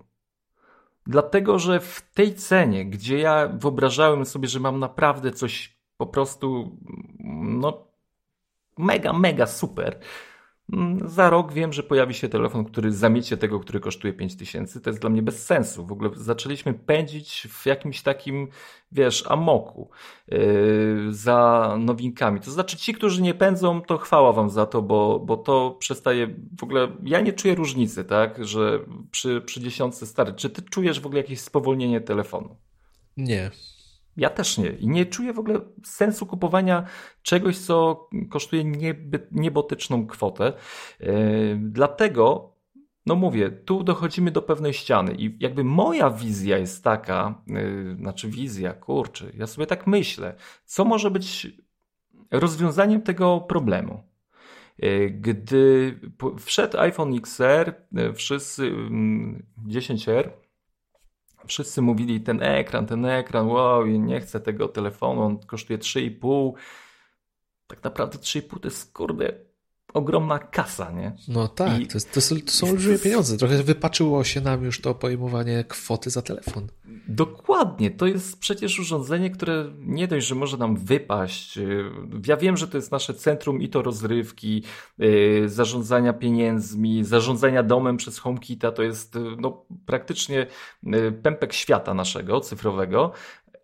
[1.08, 6.78] Dlatego, że w tej cenie, gdzie ja wyobrażałem sobie, że mam naprawdę coś po prostu,
[7.20, 7.88] no,
[8.78, 10.35] mega, mega super, Mm,
[11.06, 14.82] za rok wiem, że pojawi się telefon, który zamiecie tego, który kosztuje 5000.
[14.82, 15.86] To jest dla mnie bez sensu.
[15.86, 18.48] W ogóle zaczęliśmy pędzić w jakimś takim,
[18.92, 19.90] wiesz, amoku
[20.28, 22.40] yy, za nowinkami.
[22.40, 26.36] To znaczy, ci, którzy nie pędzą, to chwała wam za to, bo, bo to przestaje
[26.60, 26.88] w ogóle.
[27.04, 28.80] Ja nie czuję różnicy, tak, że
[29.12, 30.34] przy, przy dziesiątce stary.
[30.34, 32.56] Czy ty czujesz w ogóle jakieś spowolnienie telefonu?
[33.18, 33.52] Nie.
[34.18, 34.70] Ja też nie.
[34.70, 36.86] I nie czuję w ogóle sensu kupowania
[37.22, 40.54] czegoś, co kosztuje nieby, niebotyczną kwotę.
[41.00, 42.54] Yy, dlatego,
[43.06, 45.16] no mówię, tu dochodzimy do pewnej ściany.
[45.18, 50.86] I jakby moja wizja jest taka, yy, znaczy wizja, kurczę, ja sobie tak myślę, co
[50.86, 51.48] może być
[52.32, 54.04] rozwiązaniem tego problemu.
[54.78, 56.00] Yy, gdy
[56.40, 57.74] wszedł iPhone XR,
[58.14, 58.72] wszyscy
[59.68, 60.45] 10R, mm,
[61.48, 66.54] wszyscy mówili ten ekran, ten ekran, wow, nie chcę tego telefonu, on kosztuje 3,5.
[67.68, 69.45] Tak naprawdę 3,5 to jest kurde
[69.96, 71.16] ogromna kasa, nie?
[71.28, 71.88] No tak, I...
[71.88, 73.38] to, jest, to, są, to są olbrzymie pieniądze.
[73.38, 76.68] Trochę wypaczyło się nam już to pojmowanie kwoty za telefon.
[77.08, 81.58] Dokładnie, to jest przecież urządzenie, które nie dość, że może nam wypaść.
[81.58, 81.92] Y,
[82.28, 84.64] ja wiem, że to jest nasze centrum i to rozrywki,
[84.98, 88.72] yy, zarządzania pieniędzmi, zarządzania domem przez HomeKita.
[88.72, 90.48] To jest y, no, praktycznie
[91.24, 93.12] pępek świata naszego cyfrowego,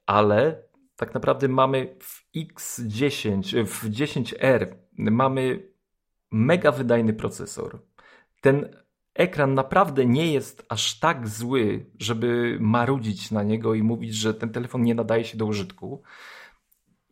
[0.06, 0.64] ale
[0.96, 4.68] tak naprawdę mamy w X10, w 10R
[4.98, 5.71] mamy
[6.32, 7.80] mega wydajny procesor.
[8.42, 8.76] Ten
[9.14, 14.50] ekran naprawdę nie jest aż tak zły, żeby marudzić na niego i mówić, że ten
[14.50, 16.02] telefon nie nadaje się do użytku.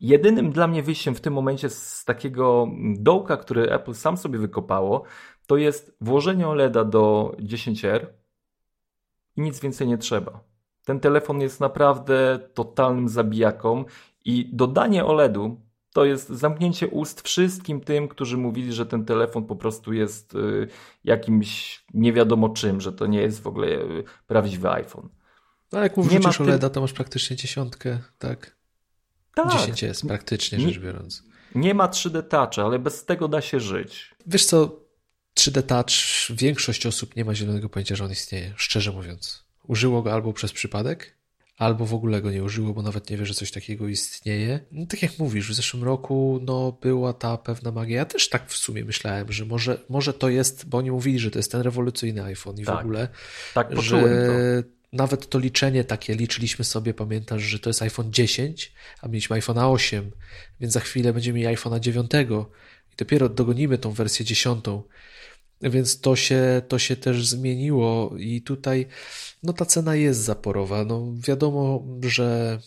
[0.01, 5.03] Jedynym dla mnie wyjściem w tym momencie z takiego dołka, który Apple sam sobie wykopało,
[5.47, 8.05] to jest włożenie OLEDa do 10R
[9.35, 10.43] i nic więcej nie trzeba.
[10.85, 13.85] Ten telefon jest naprawdę totalnym zabijaką
[14.25, 15.61] i dodanie OLEDu
[15.93, 20.67] to jest zamknięcie ust wszystkim tym, którzy mówili, że ten telefon po prostu jest y,
[21.03, 25.09] jakimś nie wiadomo czym, że to nie jest w ogóle y, prawdziwy iPhone.
[25.71, 28.59] No jak mówisz, że OLEDa, to masz praktycznie dziesiątkę, tak?
[29.35, 29.51] Tak.
[29.51, 31.23] 10 jest praktycznie rzecz biorąc.
[31.55, 34.15] Nie ma 3D Touch, ale bez tego da się żyć.
[34.27, 34.79] Wiesz co,
[35.37, 39.45] 3D Touch, większość osób nie ma zielonego pojęcia, że on istnieje, szczerze mówiąc.
[39.67, 41.17] Użyło go albo przez przypadek,
[41.59, 44.59] albo w ogóle go nie użyło, bo nawet nie wie, że coś takiego istnieje.
[44.71, 47.97] No, tak jak mówisz, w zeszłym roku no, była ta pewna magia.
[47.97, 51.31] Ja też tak w sumie myślałem, że może, może to jest, bo oni mówili, że
[51.31, 53.07] to jest ten rewolucyjny iPhone i tak, w ogóle,
[53.53, 54.69] tak że to.
[54.93, 59.57] nawet to liczenie takie, liczyliśmy sobie, pamiętasz, że to jest iPhone 10, a mieliśmy iPhone
[59.57, 60.11] 8,
[60.59, 62.11] więc za chwilę będziemy mieli iPhone'a 9
[62.93, 64.65] i dopiero dogonimy tą wersję 10.
[65.61, 68.87] Więc to się, to się też zmieniło i tutaj
[69.43, 70.85] no ta cena jest zaporowa.
[70.85, 72.59] No wiadomo, że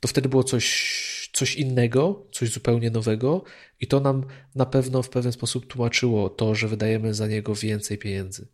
[0.00, 3.44] to wtedy było coś, coś innego, coś zupełnie nowego
[3.80, 7.98] i to nam na pewno w pewien sposób tłumaczyło to, że wydajemy za niego więcej
[7.98, 8.46] pieniędzy.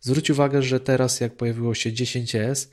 [0.00, 2.68] Zwróć uwagę, że teraz jak pojawiło się 10S,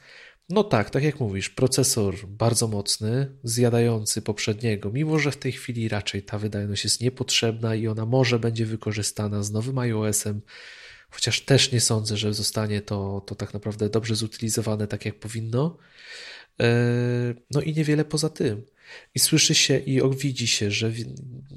[0.49, 5.89] no tak, tak jak mówisz, procesor bardzo mocny, zjadający poprzedniego, mimo że w tej chwili
[5.89, 10.41] raczej ta wydajność jest niepotrzebna i ona może będzie wykorzystana z nowym iOS-em,
[11.09, 15.77] chociaż też nie sądzę, że zostanie to, to tak naprawdę dobrze zutylizowane tak jak powinno.
[16.61, 16.65] E,
[17.51, 18.65] no i niewiele poza tym.
[19.15, 20.91] I słyszy się i widzi się, że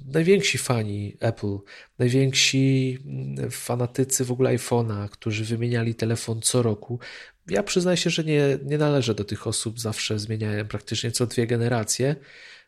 [0.05, 1.59] najwięksi fani Apple,
[1.99, 7.01] najwięksi mm, fanatycy w ogóle iPhone'a, którzy wymieniali telefon co roku,
[7.49, 11.47] ja przyznaję się, że nie, nie należę do tych osób, zawsze zmieniałem praktycznie co dwie
[11.47, 12.17] generacje.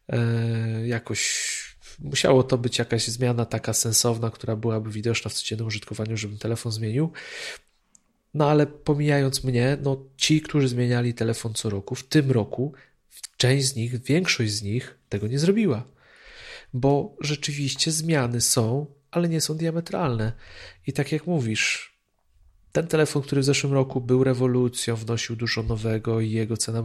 [0.08, 0.18] E,
[0.86, 1.48] jakoś
[1.98, 6.72] musiało to być jakaś zmiana taka sensowna, która byłaby widoczna w codziennym użytkowaniu, żebym telefon
[6.72, 7.12] zmienił.
[8.34, 12.72] No ale pomijając mnie, no ci, którzy zmieniali telefon co roku, w tym roku
[13.36, 15.84] część z nich, większość z nich tego nie zrobiła.
[16.72, 20.32] Bo rzeczywiście zmiany są, ale nie są diametralne.
[20.86, 21.97] I tak jak mówisz,
[22.72, 26.84] ten telefon, który w zeszłym roku był rewolucją, wnosił dużo nowego i jego cena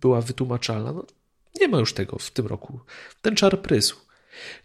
[0.00, 1.06] była wytłumaczalna, no,
[1.60, 2.80] nie ma już tego w tym roku.
[3.22, 3.96] Ten czar prysł.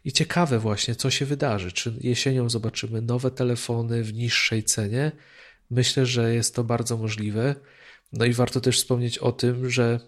[0.06, 1.72] I ciekawe właśnie, co się wydarzy.
[1.72, 5.12] Czy jesienią zobaczymy nowe telefony w niższej cenie?
[5.70, 7.56] Myślę, że jest to bardzo możliwe.
[8.14, 10.00] No i warto też wspomnieć o tym, że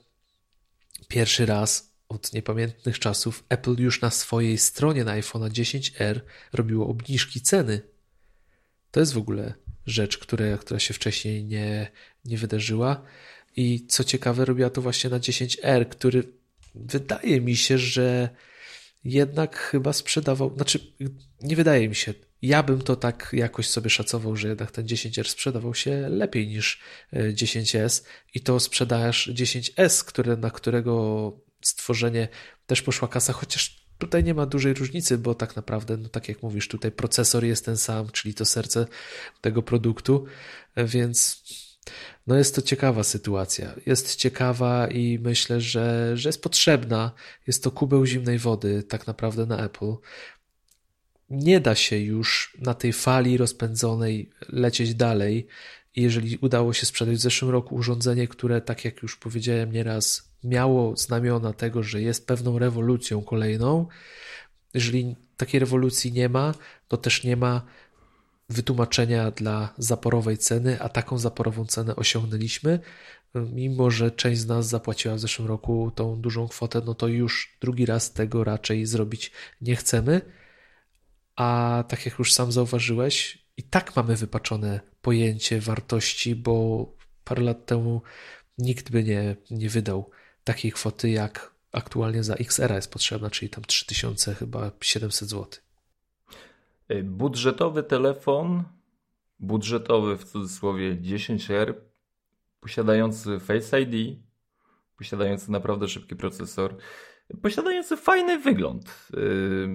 [1.08, 6.20] pierwszy raz od niepamiętnych czasów Apple już na swojej stronie na iPhone 10R
[6.54, 7.82] robiło obniżki ceny.
[8.92, 9.54] To jest w ogóle
[9.86, 11.92] rzecz, która, która się wcześniej nie,
[12.26, 13.02] nie wydarzyła.
[13.56, 16.24] I co ciekawe, robiła to właśnie na 10R, który
[16.76, 18.30] wydaje mi się, że
[19.04, 20.80] jednak chyba sprzedawał, znaczy
[21.42, 25.28] nie wydaje mi się, ja bym to tak jakoś sobie szacował, że jednak ten 10R
[25.28, 26.80] sprzedawał się lepiej niż
[27.14, 32.28] 10S e, i to sprzedaż 10S, które, na którego stworzenie
[32.68, 36.44] też poszła kasa, chociaż tutaj nie ma dużej różnicy, bo tak naprawdę, no tak jak
[36.44, 38.88] mówisz, tutaj procesor jest ten sam, czyli to serce
[39.42, 40.26] tego produktu,
[40.78, 41.44] więc
[42.28, 43.74] no jest to ciekawa sytuacja.
[43.86, 47.12] Jest ciekawa i myślę, że, że jest potrzebna.
[47.48, 49.94] Jest to kubeł zimnej wody tak naprawdę na Apple.
[51.30, 55.48] Nie da się już na tej fali rozpędzonej lecieć dalej.
[55.96, 60.98] Jeżeli udało się sprzedać w zeszłym roku urządzenie, które, tak jak już powiedziałem nieraz, miało
[60.98, 63.88] znamiona tego, że jest pewną rewolucją kolejną,
[64.74, 66.54] jeżeli takiej rewolucji nie ma,
[66.88, 67.62] to też nie ma
[68.50, 72.80] wytłumaczenia dla zaporowej ceny, a taką zaporową cenę osiągnęliśmy.
[73.36, 77.58] Mimo, że część z nas zapłaciła w zeszłym roku tą dużą kwotę, no to już
[77.62, 80.22] drugi raz tego raczej zrobić nie chcemy.
[81.36, 86.86] A tak jak już sam zauważyłeś, i tak mamy wypaczone pojęcie wartości, bo
[87.24, 88.02] parę lat temu
[88.58, 90.10] nikt by nie, nie wydał
[90.44, 95.48] takiej kwoty, jak aktualnie za XR jest potrzebna, czyli tam 3000 chyba 700 zł.
[96.92, 98.64] Y, budżetowy telefon,
[99.40, 101.74] budżetowy w cudzysłowie 10R,
[102.60, 104.20] posiadający Face ID,
[104.98, 106.78] posiadający naprawdę szybki procesor,
[107.42, 109.08] posiadający fajny wygląd.
[109.14, 109.70] Y,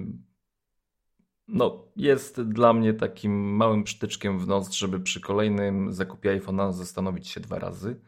[1.47, 7.27] no, jest dla mnie takim małym przytyczkiem w nos, żeby przy kolejnym zakupie iPhone'a zastanowić
[7.27, 8.01] się dwa razy.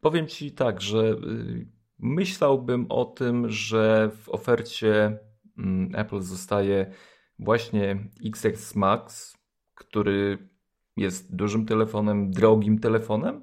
[0.00, 1.66] Powiem Ci tak, że y,
[1.98, 5.18] myślałbym o tym, że w ofercie
[5.58, 6.92] mm, Apple zostaje
[7.38, 9.36] właśnie XX Max,
[9.74, 10.48] który
[10.96, 13.42] jest dużym telefonem, drogim telefonem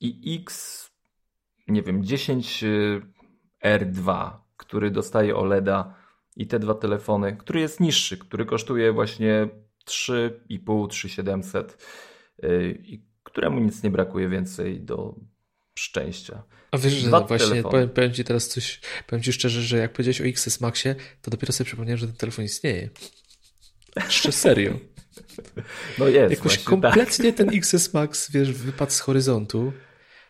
[0.00, 0.90] i X,
[1.68, 5.94] nie wiem, 10R2, który dostaje OLEDa
[6.36, 9.48] i te dwa telefony, który jest niższy, który kosztuje właśnie
[9.86, 11.86] 3,5, 3700
[12.44, 15.14] y, i któremu nic nie brakuje więcej do
[15.74, 16.42] szczęścia.
[16.70, 20.20] A wiesz, że właśnie powiem, powiem, ci teraz coś, powiem ci szczerze, że jak powiedziałeś
[20.20, 22.90] o XS Maxie, to dopiero sobie przypomniałem, że ten telefon istnieje.
[23.96, 24.78] Jeszcze serio.
[25.98, 26.30] No jest.
[26.30, 26.64] Jakoś tak.
[26.64, 27.36] kompletnie tak.
[27.36, 29.72] ten XS Max, wiesz, wypadł z horyzontu.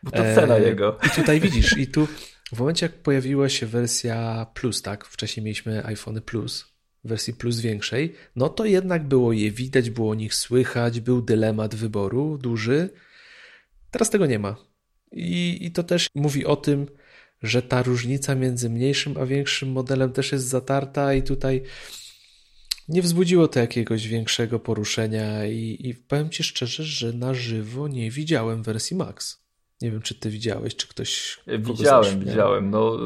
[0.03, 0.99] Bo to cena e, jego.
[1.07, 2.09] I tutaj widzisz, i tu
[2.53, 5.05] w momencie, jak pojawiła się wersja Plus, tak?
[5.05, 6.75] Wcześniej mieliśmy iPhony Plus,
[7.05, 11.75] wersji Plus większej, no to jednak było je widać, było o nich słychać, był dylemat
[11.75, 12.91] wyboru duży.
[13.91, 14.57] Teraz tego nie ma.
[15.15, 16.87] I, I to też mówi o tym,
[17.43, 21.63] że ta różnica między mniejszym a większym modelem też jest zatarta i tutaj
[22.89, 28.11] nie wzbudziło to jakiegoś większego poruszenia i, i powiem Ci szczerze, że na żywo nie
[28.11, 29.45] widziałem wersji Max.
[29.81, 31.41] Nie wiem, czy Ty widziałeś, czy ktoś...
[31.59, 32.71] Widziałem, widziałem.
[32.71, 32.99] No,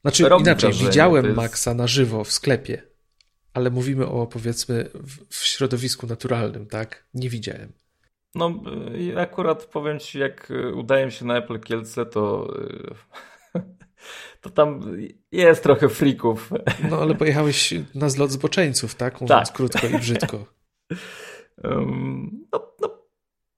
[0.00, 1.36] znaczy inaczej, widziałem jest...
[1.36, 2.82] Maxa na żywo w sklepie,
[3.52, 7.06] ale mówimy o powiedzmy w, w środowisku naturalnym, tak?
[7.14, 7.72] Nie widziałem.
[8.34, 8.62] No,
[8.94, 12.54] y, akurat powiem Ci, jak y, udaje się na Apple Kielce, to
[13.54, 13.60] y,
[14.42, 14.80] to tam
[15.32, 16.50] jest trochę frików.
[16.90, 19.20] No, ale pojechałeś na zlot zboczeńców, tak?
[19.20, 19.56] Mówiąc tak.
[19.56, 20.44] krótko i brzydko.
[22.52, 22.98] No, no,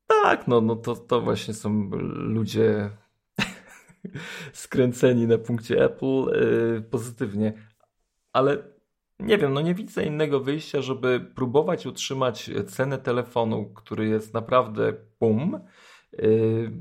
[0.06, 2.90] tak, no, no to, to właśnie są ludzie
[4.52, 7.52] skręceni na punkcie Apple yy, pozytywnie,
[8.32, 8.62] ale
[9.22, 14.92] nie wiem, no nie widzę innego wyjścia, żeby próbować utrzymać cenę telefonu, który jest naprawdę
[15.18, 15.60] pum,
[16.12, 16.72] yy,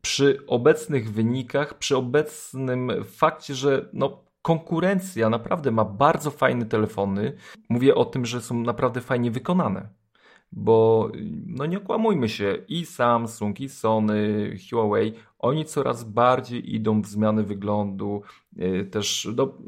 [0.00, 7.36] przy obecnych wynikach, przy obecnym fakcie, że no, konkurencja naprawdę ma bardzo fajne telefony.
[7.68, 9.88] Mówię o tym, że są naprawdę fajnie wykonane.
[10.52, 11.10] Bo
[11.46, 17.42] no nie okłamujmy się, i Samsung, i Sony, Huawei, oni coraz bardziej idą w zmiany
[17.42, 18.22] wyglądu,
[18.56, 19.58] yy, też do,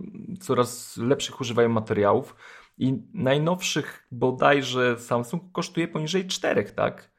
[0.41, 2.37] coraz lepszych używają materiałów.
[2.79, 7.11] I najnowszych bodajże Samsung kosztuje poniżej 4, tak?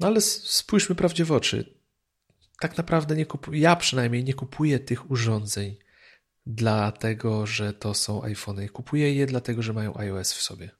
[0.00, 1.76] No ale spójrzmy prawdzie w oczy
[2.60, 5.76] tak naprawdę nie kupuję, ja przynajmniej nie kupuję tych urządzeń
[6.46, 8.68] dlatego, że to są iPhony.
[8.68, 10.70] Kupuję je dlatego, że mają iOS w sobie.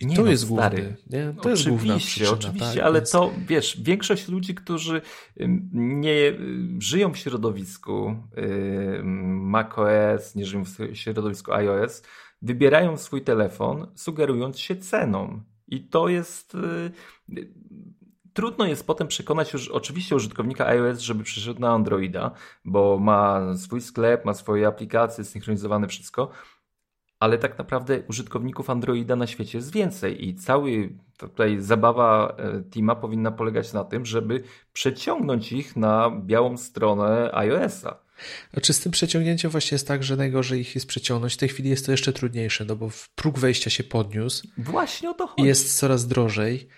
[0.00, 1.24] I nie to no, jest główny, nie?
[1.24, 2.84] To oczywiście, jest główna przyczyna, Oczywiście, tak?
[2.84, 3.10] ale Więc...
[3.10, 5.00] to, wiesz, większość ludzi, którzy
[5.72, 6.32] nie
[6.78, 8.16] żyją w środowisku
[9.24, 12.02] macOS, nie żyją w środowisku iOS,
[12.42, 15.40] wybierają swój telefon, sugerując się ceną.
[15.68, 17.42] I to jest y,
[18.34, 22.30] Trudno jest potem przekonać już oczywiście użytkownika iOS, żeby przeszedł na Androida,
[22.64, 26.30] bo ma swój sklep, ma swoje aplikacje, synchronizowane wszystko,
[27.20, 32.94] ale tak naprawdę użytkowników Androida na świecie jest więcej i cały tutaj zabawa e, Tima
[32.94, 34.42] powinna polegać na tym, żeby
[34.72, 38.04] przeciągnąć ich na białą stronę iOS-a.
[38.62, 41.34] Czy z tym przeciągnięciem właśnie jest tak, że najgorzej ich jest przeciągnąć?
[41.34, 44.48] W tej chwili jest to jeszcze trudniejsze, no bo próg wejścia się podniósł.
[44.58, 45.48] Właśnie o to chodzi.
[45.48, 46.68] Jest coraz drożej.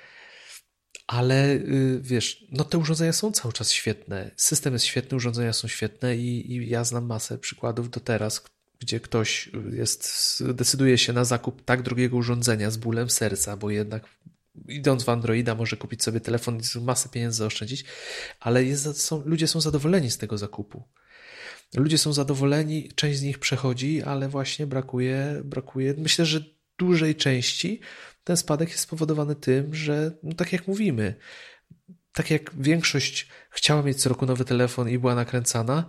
[1.07, 4.31] Ale y, wiesz, no te urządzenia są cały czas świetne.
[4.37, 8.45] System jest świetny, urządzenia są świetne i, i ja znam masę przykładów do teraz,
[8.81, 14.09] gdzie ktoś jest, decyduje się na zakup tak drugiego urządzenia z bólem serca, bo jednak
[14.69, 17.85] idąc w Androida może kupić sobie telefon i masę pieniędzy zaoszczędzić,
[18.41, 20.85] ale jest, są, ludzie są zadowoleni z tego zakupu.
[21.75, 26.45] Ludzie są zadowoleni, część z nich przechodzi, ale właśnie brakuje, brakuje, myślę, że
[26.79, 27.81] dużej części
[28.25, 31.15] ten spadek jest spowodowany tym, że, no tak jak mówimy,
[32.17, 35.85] tak jak większość chciała mieć co roku nowy telefon i była nakręcana,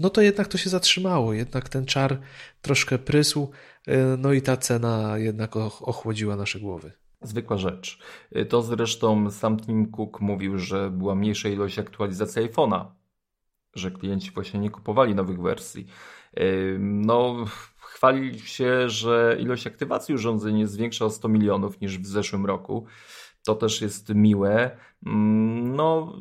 [0.00, 1.32] no to jednak to się zatrzymało.
[1.32, 2.20] Jednak ten czar
[2.60, 3.50] troszkę prysł,
[3.88, 6.92] y, no i ta cena jednak ochłodziła nasze głowy.
[7.22, 7.98] Zwykła rzecz.
[8.36, 12.84] Y, to zresztą sam Tim Cook mówił, że była mniejsza ilość aktualizacji iPhone'a,
[13.74, 15.86] że klienci właśnie nie kupowali nowych wersji.
[16.38, 17.44] Y, no,
[17.78, 22.86] chwalił się, że ilość aktywacji urządzeń jest większa o 100 milionów niż w zeszłym roku.
[23.44, 24.76] To też jest miłe.
[25.06, 26.18] Mm, no,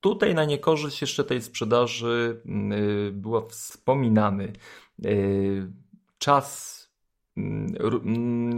[0.00, 2.42] tutaj na niekorzyść jeszcze tej sprzedaży
[3.08, 4.52] y, była wspominany
[5.04, 5.72] y,
[6.18, 6.75] czas Mm,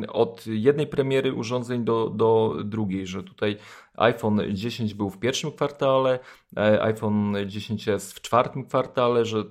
[0.09, 3.57] od jednej premiery urządzeń do, do drugiej, że tutaj
[3.95, 6.19] iPhone 10 był w pierwszym kwartale,
[6.57, 9.45] e, iPhone 10s w czwartym kwartale, że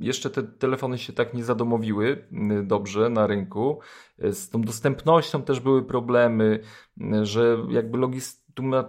[0.00, 3.80] jeszcze te telefony się tak nie zadomowiły mm, dobrze na rynku.
[4.18, 6.60] E, z tą dostępnością też były problemy,
[7.00, 8.48] mm, że jakby logist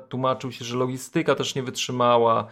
[0.09, 2.47] tłumaczył się, że logistyka też nie wytrzymała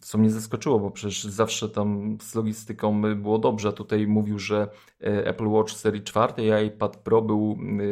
[0.00, 3.68] co mnie zaskoczyło, bo przecież zawsze tam z logistyką było dobrze.
[3.68, 4.68] A tutaj mówił, że
[5.00, 7.84] e, Apple Watch serii 4 i iPad Pro był e,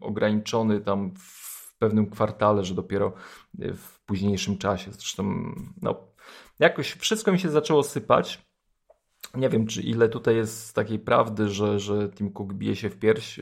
[0.00, 3.12] ograniczony tam w pewnym kwartale, że dopiero
[3.58, 4.92] w późniejszym czasie.
[4.92, 6.00] Zresztą no,
[6.58, 8.48] jakoś wszystko mi się zaczęło sypać.
[9.34, 12.98] Nie wiem, czy ile tutaj jest takiej prawdy, że, że Tim Cook bije się w
[12.98, 13.40] pierś.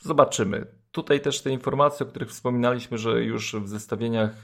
[0.00, 0.81] Zobaczymy.
[0.92, 4.42] Tutaj też te informacje, o których wspominaliśmy, że już w zestawieniach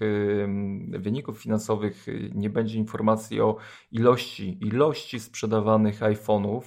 [0.88, 3.56] wyników finansowych nie będzie informacji o
[3.92, 6.62] ilości, ilości sprzedawanych iPhone'ów.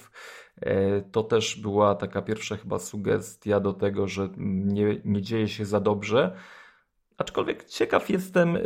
[0.61, 5.65] E, to też była taka pierwsza chyba sugestia do tego, że nie, nie dzieje się
[5.65, 6.35] za dobrze.
[7.17, 8.57] Aczkolwiek ciekaw jestem,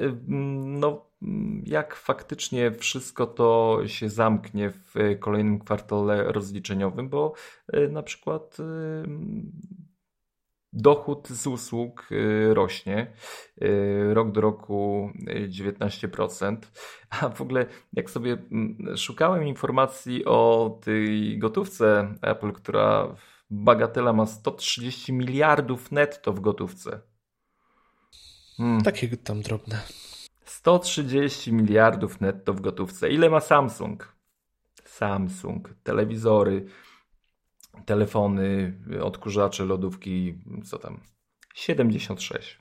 [0.79, 1.05] no,
[1.63, 7.33] jak faktycznie wszystko to się zamknie w kolejnym kwartale rozliczeniowym, bo
[7.73, 8.57] e, na przykład
[10.75, 13.13] dochód z usług y, rośnie
[13.61, 15.09] y, rok do roku
[15.47, 16.53] 19%.
[16.53, 16.57] Y,
[17.09, 23.15] A w ogóle, jak sobie mm, szukałem informacji o tej gotówce Apple, która
[23.49, 26.99] bagatela ma 130 miliardów netto w gotówce.
[28.57, 28.81] Hmm.
[28.81, 29.81] Takie tam drobne.
[30.45, 33.09] 130 miliardów netto w gotówce.
[33.09, 34.15] Ile ma Samsung?
[34.85, 36.65] Samsung, telewizory,
[37.85, 41.01] telefony, odkurzacze, lodówki, co tam?
[41.55, 42.59] 76.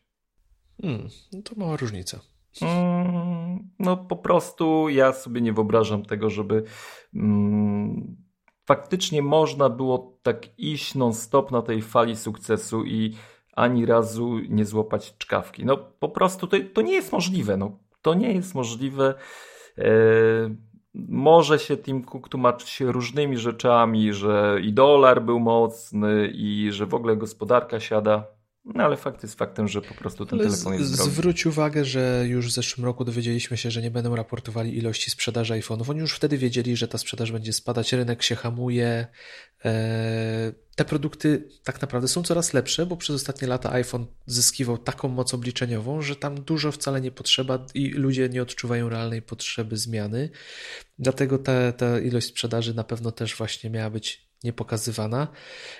[0.82, 2.20] Hmm, no to mała różnica.
[2.62, 6.64] Mm, no po prostu ja sobie nie wyobrażam tego, żeby
[7.14, 8.16] mm,
[8.64, 13.14] faktycznie można było tak iść non-stop na tej fali sukcesu i
[13.52, 15.64] ani razu nie złapać czkawki.
[15.64, 17.56] No po prostu to, to nie jest możliwe.
[17.56, 19.14] No, to nie jest możliwe.
[19.78, 19.84] E,
[21.08, 26.94] może się Tim Cook tłumaczyć różnymi rzeczami, że i dolar był mocny i że w
[26.94, 28.33] ogóle gospodarka siada.
[28.64, 31.10] No ale fakt jest faktem, że po prostu ten ale telefon jest drogi.
[31.10, 35.54] Zwróć uwagę, że już w zeszłym roku dowiedzieliśmy się, że nie będą raportowali ilości sprzedaży
[35.54, 35.90] iPhone'ów.
[35.90, 39.06] Oni już wtedy wiedzieli, że ta sprzedaż będzie spadać, rynek się hamuje.
[39.64, 45.08] E, te produkty tak naprawdę są coraz lepsze, bo przez ostatnie lata iPhone zyskiwał taką
[45.08, 50.30] moc obliczeniową, że tam dużo wcale nie potrzeba i ludzie nie odczuwają realnej potrzeby zmiany.
[50.98, 55.28] Dlatego ta, ta ilość sprzedaży na pewno też właśnie miała być niepokazywana.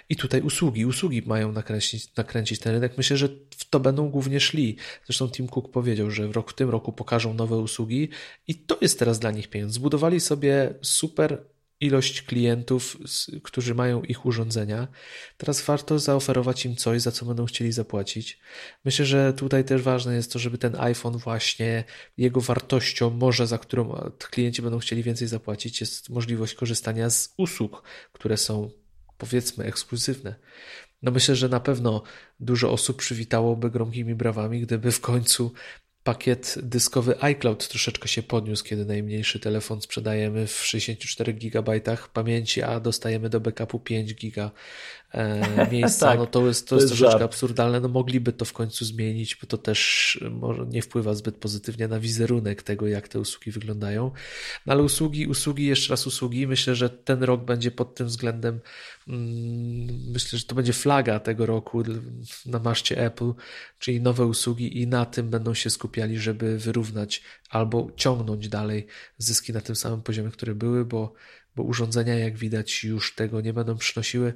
[0.09, 0.87] I tutaj usługi.
[0.87, 2.97] Usługi mają nakręcić, nakręcić ten rynek.
[2.97, 4.77] Myślę, że w to będą głównie szli.
[5.07, 8.09] Zresztą Tim Cook powiedział, że w, rok, w tym roku pokażą nowe usługi
[8.49, 9.75] i to jest teraz dla nich pieniądz.
[9.75, 12.99] Zbudowali sobie super ilość klientów,
[13.43, 14.89] którzy mają ich urządzenia.
[15.37, 18.39] Teraz warto zaoferować im coś, za co będą chcieli zapłacić.
[18.85, 21.85] Myślę, że tutaj też ważne jest to, żeby ten iPhone właśnie
[22.17, 27.83] jego wartością, może za którą klienci będą chcieli więcej zapłacić, jest możliwość korzystania z usług,
[28.13, 28.71] które są
[29.19, 30.35] powiedzmy ekskluzywne.
[31.03, 32.03] No myślę, że na pewno
[32.41, 35.53] dużo osób przywitałoby gromkimi brawami, gdyby w końcu
[36.05, 41.81] pakiet dyskowy iCloud troszeczkę się podniósł, kiedy najmniejszy telefon sprzedajemy w 64 GB
[42.13, 44.51] pamięci, a dostajemy do backupu 5 GB
[45.73, 46.07] miejsca.
[46.07, 47.33] tak, no to jest, to, to jest, jest troszeczkę żart.
[47.33, 47.81] absurdalne.
[47.81, 52.01] No mogliby to w końcu zmienić, bo to też może nie wpływa zbyt pozytywnie na
[52.01, 54.11] wizerunek tego, jak te usługi wyglądają.
[54.67, 56.47] No ale usługi, usługi, jeszcze raz usługi.
[56.47, 58.61] Myślę, że ten rok będzie pod tym względem
[59.09, 61.83] mm, myślę, że to będzie flaga tego roku
[62.47, 63.33] na maszcie Apple,
[63.79, 68.87] czyli nowe usługi i na tym będą się skupiali, żeby wyrównać albo ciągnąć dalej
[69.19, 71.15] zyski na tym samym poziomie, które były, bo
[71.57, 74.35] bo urządzenia, jak widać, już tego nie będą przynosiły.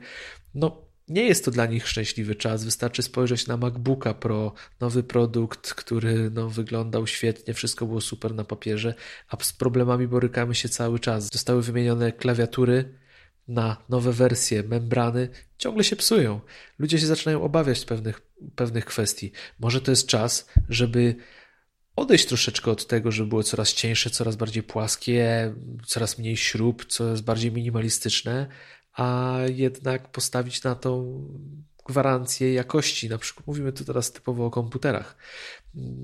[0.54, 2.64] No, nie jest to dla nich szczęśliwy czas.
[2.64, 8.44] Wystarczy spojrzeć na MacBooka Pro, nowy produkt, który no, wyglądał świetnie, wszystko było super na
[8.44, 8.94] papierze,
[9.28, 11.28] a z problemami borykamy się cały czas.
[11.32, 12.94] Zostały wymienione klawiatury
[13.48, 16.40] na nowe wersje, membrany, ciągle się psują.
[16.78, 18.20] Ludzie się zaczynają obawiać pewnych,
[18.56, 19.32] pewnych kwestii.
[19.60, 21.16] Może to jest czas, żeby
[21.98, 25.54] odejść troszeczkę od tego, żeby było coraz cieńsze, coraz bardziej płaskie,
[25.86, 28.46] coraz mniej śrub, coraz bardziej minimalistyczne,
[28.92, 31.22] a jednak postawić na tą
[31.86, 33.08] gwarancję jakości.
[33.08, 35.16] Na przykład mówimy tu teraz typowo o komputerach.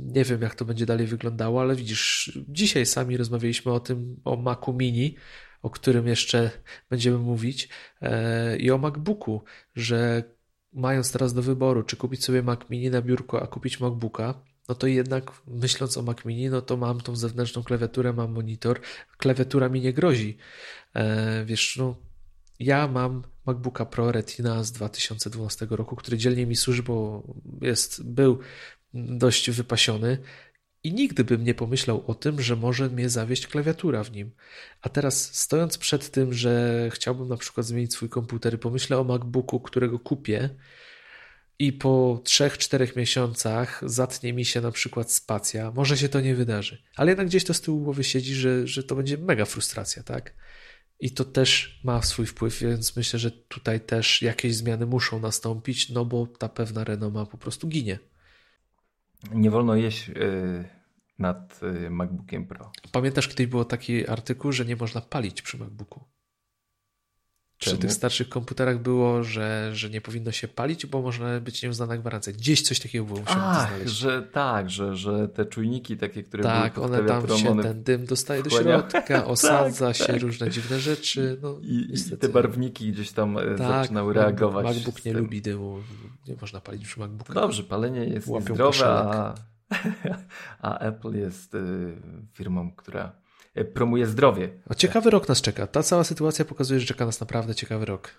[0.06, 4.36] Nie wiem, jak to będzie dalej wyglądało, ale widzisz, dzisiaj sami rozmawialiśmy o tym, o
[4.36, 5.16] Macu Mini,
[5.62, 6.50] o którym jeszcze
[6.90, 7.68] będziemy mówić,
[8.02, 10.22] e, i o MacBooku, że
[10.72, 14.74] mając teraz do wyboru, czy kupić sobie Mac Mini na biurko, a kupić MacBooka, no
[14.74, 18.80] to jednak myśląc o Mac Mini, no to mam tą zewnętrzną klawiaturę, mam monitor,
[19.18, 20.36] klawiatura mi nie grozi.
[20.94, 21.96] E, wiesz, no
[22.58, 27.22] ja mam MacBooka Pro Retina z 2012 roku, który dzielnie mi służy, bo
[27.60, 28.38] jest, był
[28.94, 30.18] dość wypasiony
[30.84, 34.30] i nigdy bym nie pomyślał o tym, że może mnie zawieść klawiatura w nim.
[34.82, 39.04] A teraz stojąc przed tym, że chciałbym na przykład zmienić swój komputer i pomyślę o
[39.04, 40.50] MacBooku, którego kupię,
[41.58, 46.82] i po 3-4 miesiącach zatnie mi się na przykład spacja, może się to nie wydarzy.
[46.96, 50.34] Ale jednak gdzieś to z tyłu głowy siedzi, że, że to będzie mega frustracja, tak?
[51.00, 55.90] I to też ma swój wpływ, więc myślę, że tutaj też jakieś zmiany muszą nastąpić,
[55.90, 57.98] no bo ta pewna renoma po prostu ginie.
[59.32, 60.64] Nie wolno jeść yy,
[61.18, 62.72] nad yy, MacBookiem Pro.
[62.92, 66.04] Pamiętasz, kiedyś było taki artykuł, że nie można palić przy MacBooku?
[67.64, 67.82] Przy Czemu?
[67.82, 72.32] tych starszych komputerach było, że, że nie powinno się palić, bo można być nieuznana gwarancja.
[72.32, 73.94] Gdzieś coś takiego było, Ach, znaleźć.
[73.94, 77.82] że tak, że, że te czujniki takie, które Tak, były one tam się, one ten
[77.82, 80.22] dym dostaje do środka, osadza się tak.
[80.22, 81.38] różne dziwne rzeczy.
[81.42, 84.64] No, I, i te barwniki gdzieś tam e, tak, zaczynały reagować.
[84.64, 85.20] MacBook nie tym.
[85.22, 85.78] lubi dymu,
[86.28, 87.32] nie można palić przy MacBooku.
[87.34, 89.34] Dobrze, palenie jest Łapią zdrowe, a,
[90.68, 91.58] a Apple jest y,
[92.32, 93.23] firmą, która
[93.74, 94.48] promuje zdrowie.
[94.76, 95.66] Ciekawy rok nas czeka.
[95.66, 98.10] Ta cała sytuacja pokazuje, że czeka nas naprawdę ciekawy rok.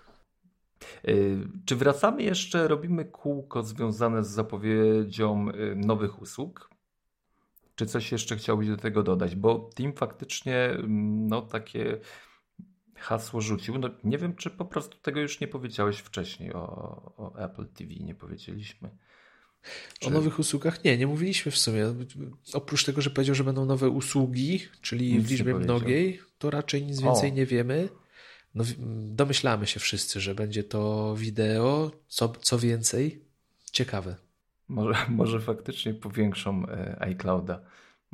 [1.08, 6.70] Y, Czy wracamy jeszcze, robimy kółko związane z zapowiedzią y, nowych usług?
[7.74, 9.36] Czy coś jeszcze chciałbyś do tego dodać?
[9.36, 12.00] Bo Tim faktycznie mm, no, takie
[12.96, 13.78] hasło rzucił.
[13.78, 16.62] No, nie wiem, czy po prostu tego już nie powiedziałeś wcześniej o,
[17.16, 17.94] o Apple TV.
[17.94, 18.90] Nie powiedzieliśmy.
[20.06, 21.94] O nowych usługach nie, nie mówiliśmy w sumie.
[22.52, 26.82] Oprócz tego, że powiedział, że będą nowe usługi, czyli Nic w liczbie mnogiej, to raczej
[26.82, 27.34] nic więcej O.
[27.34, 27.88] nie wiemy.
[28.54, 28.64] No,
[29.06, 31.90] domyślamy się wszyscy, że będzie to wideo.
[32.08, 33.20] Co, co więcej,
[33.72, 34.16] ciekawe.
[34.68, 37.60] Może, może faktycznie powiększą e, iClouda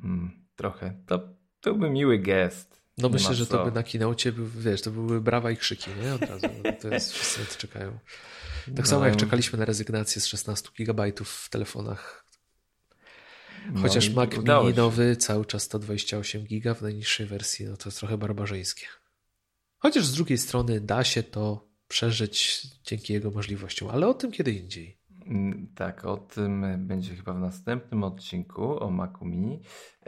[0.04, 0.94] mm, trochę.
[1.06, 1.20] To,
[1.60, 2.82] to by miły gest.
[2.98, 3.58] No Nie myślę, że co.
[3.58, 6.14] to by na kinocie, był, wiesz, to były brawa i krzyki, nie?
[6.14, 6.46] Od razu.
[6.80, 7.98] To jest, wszyscy czekają.
[8.66, 12.24] Tak No, samo jak czekaliśmy na rezygnację z 16 GB w telefonach.
[13.72, 17.88] no Chociaż i Mac Mini nowy cały czas 128 GB w najniższej wersji, no to
[17.88, 18.86] jest trochę barbarzyńskie.
[19.78, 24.52] Chociaż z drugiej strony da się to przeżyć dzięki jego możliwościom, ale o tym kiedy
[24.52, 24.98] indziej.
[25.26, 29.60] Mm, Tak, o tym będzie chyba w następnym odcinku o Macu Mini.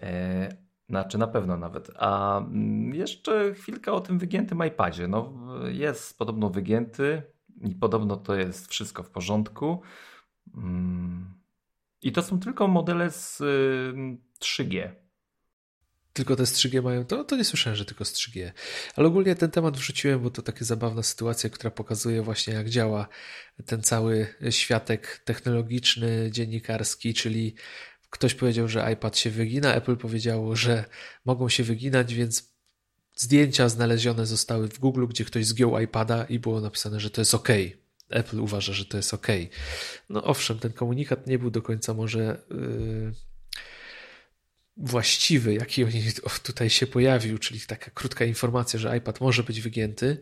[0.03, 0.49] E,
[0.89, 1.91] znaczy na pewno nawet.
[1.97, 5.09] A mm, jeszcze chwilkę o tym wygiętym iPadzie.
[5.09, 5.33] No,
[5.69, 7.23] jest podobno wygięty
[7.65, 9.83] i podobno to jest wszystko w porządku.
[10.55, 11.35] Mm,
[12.03, 13.95] I to są tylko modele z y,
[14.41, 14.91] 3G.
[16.12, 18.51] Tylko te 3G mają, to, to nie słyszałem, że tylko 3G.
[18.97, 23.09] Ale ogólnie ten temat wrzuciłem, bo to taka zabawna sytuacja, która pokazuje właśnie jak działa
[23.67, 27.55] ten cały światek technologiczny, dziennikarski, czyli
[28.11, 30.85] ktoś powiedział, że iPad się wygina, Apple powiedziało, że
[31.25, 32.54] mogą się wyginać, więc
[33.15, 37.35] zdjęcia znalezione zostały w Google, gdzie ktoś zgiął iPada i było napisane, że to jest
[37.35, 37.49] OK.
[38.11, 39.27] Apple uważa, że to jest OK.
[40.09, 43.12] No owszem, ten komunikat nie był do końca może yy,
[44.77, 46.03] właściwy, jaki oni
[46.43, 50.19] tutaj się pojawił, czyli taka krótka informacja, że iPad może być wygięty.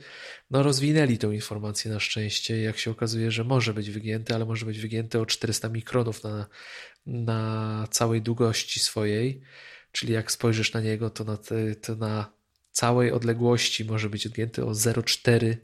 [0.50, 4.66] No rozwinęli tą informację na szczęście, jak się okazuje, że może być wygięty, ale może
[4.66, 6.46] być wygięty o 400 mikronów na,
[7.06, 9.42] na całej długości swojej,
[9.92, 11.38] czyli jak spojrzysz na niego, to na,
[11.82, 12.41] to na
[12.72, 15.56] całej odległości może być odgięty o 0,4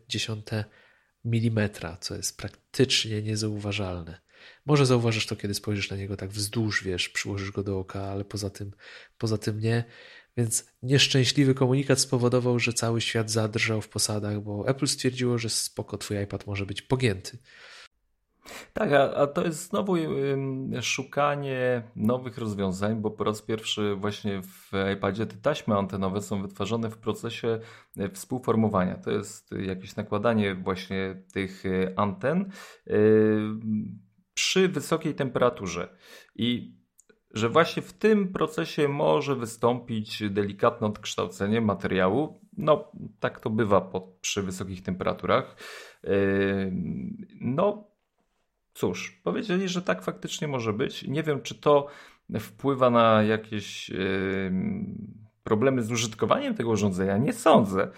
[1.25, 4.21] mm, co jest praktycznie niezauważalne.
[4.67, 8.25] Może zauważysz to, kiedy spojrzysz na niego tak wzdłuż, wiesz, przyłożysz go do oka, ale
[8.25, 8.73] poza tym,
[9.19, 9.85] poza tym nie.
[10.37, 15.99] Więc nieszczęśliwy komunikat spowodował, że cały świat zadrżał w posadach, bo Apple stwierdziło, że spoko,
[15.99, 17.39] twój iPad może być pogięty.
[18.73, 19.95] Tak, a, a to jest znowu
[20.81, 26.91] szukanie nowych rozwiązań, bo po raz pierwszy właśnie w iPadzie te taśmy antenowe są wytwarzane
[26.91, 27.61] w procesie
[27.97, 28.97] e, współformowania.
[28.97, 32.51] To jest jakieś nakładanie właśnie tych e, anten
[32.87, 33.39] y,
[34.35, 35.97] przy wysokiej temperaturze.
[36.35, 36.79] I
[37.35, 42.41] że właśnie w tym procesie może wystąpić delikatne odkształcenie materiału.
[42.57, 45.57] No, tak to bywa po, przy wysokich temperaturach.
[47.41, 47.91] No,
[48.79, 51.03] cóż, powiedzieli, że tak faktycznie może być.
[51.03, 51.87] Nie wiem, czy to
[52.41, 53.91] wpływa na jakieś
[55.43, 57.17] problemy z użytkowaniem tego urządzenia.
[57.17, 57.89] Nie sądzę.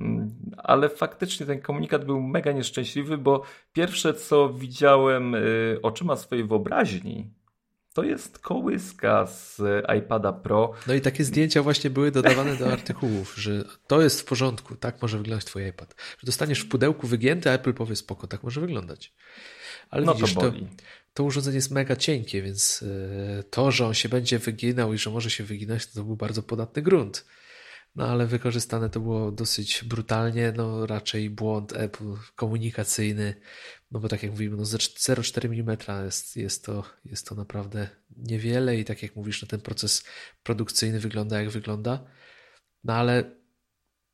[0.00, 6.44] Mm, Ale faktycznie ten komunikat był mega nieszczęśliwy, bo pierwsze co widziałem yy, oczyma swojej
[6.44, 7.30] wyobraźni,
[7.94, 9.62] to jest kołyska z
[9.98, 10.72] iPada Pro.
[10.86, 15.02] No i takie zdjęcia właśnie były dodawane do artykułów, że to jest w porządku, tak
[15.02, 15.94] może wyglądać twój iPad.
[16.18, 19.12] Że dostaniesz w pudełku wygięty, a Apple powie spoko, tak może wyglądać.
[19.90, 20.66] Ale No widzisz, to to, boli.
[21.14, 25.10] to urządzenie jest mega cienkie, więc yy, to, że on się będzie wyginał i że
[25.10, 27.24] może się wyginać, to, to był bardzo podatny grunt.
[27.96, 33.34] No ale wykorzystane to było dosyć brutalnie, no raczej błąd Apple komunikacyjny,
[33.90, 37.88] no bo tak jak mówimy, no ze 0,4 mm jest, jest, to, jest to naprawdę
[38.16, 40.04] niewiele i tak jak mówisz, no ten proces
[40.42, 42.04] produkcyjny wygląda jak wygląda.
[42.84, 43.30] No ale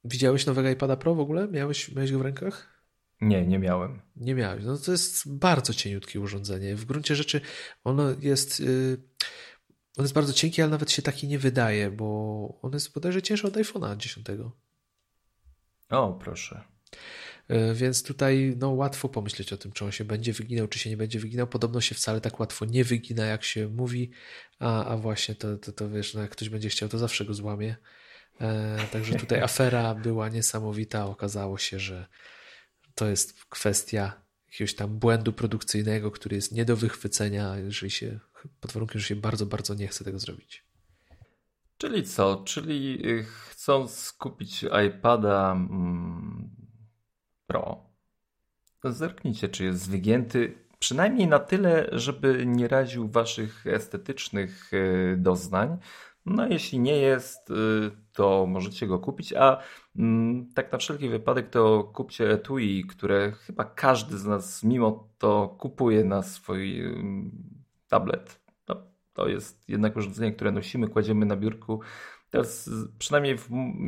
[0.05, 1.49] widziałeś nowego iPada Pro w ogóle?
[1.49, 2.85] Miałeś, miałeś go w rękach?
[3.21, 4.01] Nie, nie miałem.
[4.17, 4.65] Nie miałeś.
[4.65, 6.77] No to jest bardzo cieniutkie urządzenie.
[6.77, 7.41] W gruncie rzeczy
[7.85, 8.61] ono jest...
[8.61, 8.99] Yy,
[9.97, 13.47] on jest bardzo cienki, ale nawet się taki nie wydaje, bo on jest bodajże cięższy
[13.47, 14.27] od iPhone'a 10.
[15.91, 16.65] O, proszę.
[17.49, 20.91] Yy, Więc tutaj no, łatwo pomyśleć o tym, czy on się będzie wyginał, czy się
[20.91, 21.47] nie będzie wyginał.
[21.47, 24.11] Podobno się wcale tak łatwo nie wygina, jak się mówi,
[24.59, 27.35] a, a właśnie to, to, to wiesz, no, jak ktoś będzie chciał, to zawsze go
[27.35, 27.77] złamie.
[28.41, 31.07] E, także tutaj afera była niesamowita.
[31.07, 32.07] Okazało się, że,
[32.95, 38.21] to jest kwestia jakiegoś tam błędu produkcyjnego, który jest nie do wychwycenia, jeżeli się,
[38.61, 40.65] pod warunkiem, że się bardzo, bardzo nie chce tego zrobić.
[41.79, 42.43] Czyli co?
[42.45, 46.51] Czyli y, chcąc kupić iPada mm,
[47.47, 47.91] Pro,
[48.85, 55.79] zerknijcie, czy jest wygięty przynajmniej na tyle, żeby nie raził waszych estetycznych y, doznań.
[56.27, 57.55] No, jeśli nie jest, y,
[58.13, 59.63] to możecie go kupić, a
[59.97, 65.57] mm, tak na wszelki wypadek to kupcie etui, które chyba każdy z nas mimo to
[65.59, 66.83] kupuje na swój
[67.91, 68.41] tablet.
[68.69, 68.77] No,
[69.13, 71.81] to jest jednak urządzenie, które nosimy, kładziemy na biurku.
[72.31, 73.37] Teraz przynajmniej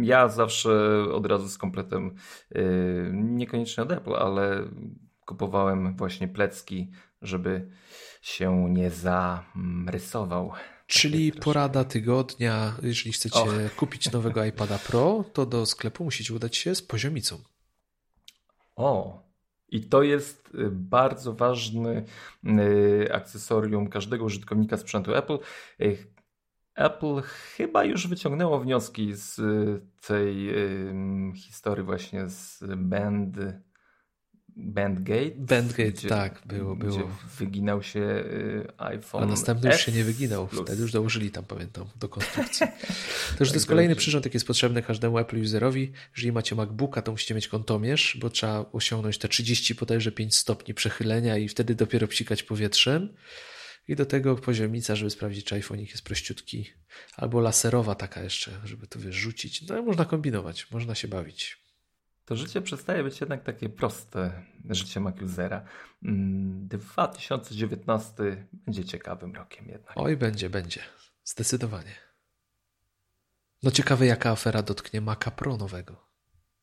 [0.03, 2.15] ja zawsze od razu z kompletem,
[2.57, 4.65] y, niekoniecznie od Apple, ale
[5.27, 6.91] kupowałem właśnie plecki,
[7.23, 7.71] żeby
[8.23, 10.53] się nie zarysował.
[10.87, 13.75] Czyli porada tygodnia, jeżeli chcecie Och.
[13.79, 17.39] kupić nowego iPada Pro, to do sklepu musicie udać się z poziomicą.
[18.77, 19.22] O,
[19.73, 22.05] i to jest y, bardzo ważny
[22.45, 25.39] y, akcesorium każdego użytkownika sprzętu Apple.
[25.81, 26.13] Y,
[26.75, 29.41] Apple chyba już wyciągnęło wnioski z
[30.07, 30.55] tej
[31.37, 33.37] historii właśnie z Band
[34.57, 35.31] Bandgate.
[35.37, 37.11] Bandgate, gdzie, tak, było, było.
[37.39, 39.23] Wyginał się y, iPhone.
[39.23, 40.49] A następny już się nie wyginał.
[40.49, 40.63] Plus.
[40.63, 42.67] Wtedy już dołożyli tam, pamiętam, do konstrukcji.
[43.39, 45.93] To już to jest kolejny przyrząd, jaki jest potrzebny każdemu Apple userowi.
[46.17, 50.75] Jeżeli macie MacBooka, to musicie mieć kątomierz, bo trzeba osiągnąć te 30 bodajże 5 stopni
[50.75, 53.15] przechylenia i wtedy dopiero psikać powietrzem.
[53.89, 56.71] I do tego poziomica, żeby sprawdzić, czy iPhone jest prościutki.
[57.17, 59.63] Albo laserowa taka jeszcze, żeby to wyrzucić.
[59.63, 61.62] No można kombinować, można się bawić
[62.25, 65.63] to życie przestaje być jednak takie proste, życie Macusera.
[66.03, 69.93] 2019 mm, będzie ciekawym rokiem jednak.
[69.97, 70.81] Oj, będzie, będzie.
[71.25, 71.95] Zdecydowanie.
[73.63, 75.97] No ciekawe, jaka afera dotknie Maca Pro nowego.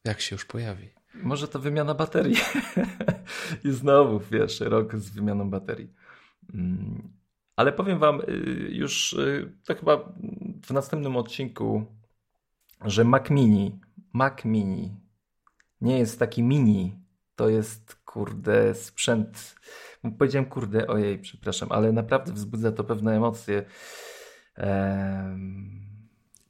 [0.04, 0.90] Jak się już pojawi.
[1.14, 2.36] Może to wymiana baterii.
[3.66, 5.94] I znowu, wiesz, rok z wymianą baterii.
[6.54, 7.14] Mm,
[7.56, 8.24] ale powiem wam y,
[8.72, 9.98] już y, to chyba
[10.66, 11.86] w następnym odcinku,
[12.86, 13.80] że Mac Mini,
[14.14, 14.96] Mac Mini
[15.82, 17.00] nie jest taki mini.
[17.36, 19.56] To jest, kurde, sprzęt.
[20.18, 23.66] Powiedziałem, kurde, ojej, przepraszam, ale naprawdę wzbudza to pewne emocje.
[24.56, 25.80] Ehm...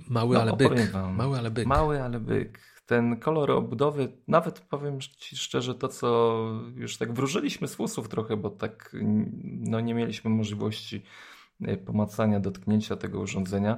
[0.09, 0.93] Mały, no, ale byk.
[1.13, 1.67] Mały, ale byk.
[1.67, 2.59] Mały, ale byk.
[2.85, 6.37] Ten kolor obudowy, nawet powiem Ci szczerze, to co
[6.75, 8.95] już tak wróżyliśmy z fusów trochę, bo tak
[9.43, 11.03] no, nie mieliśmy możliwości
[11.61, 13.77] e, pomacania, dotknięcia tego urządzenia.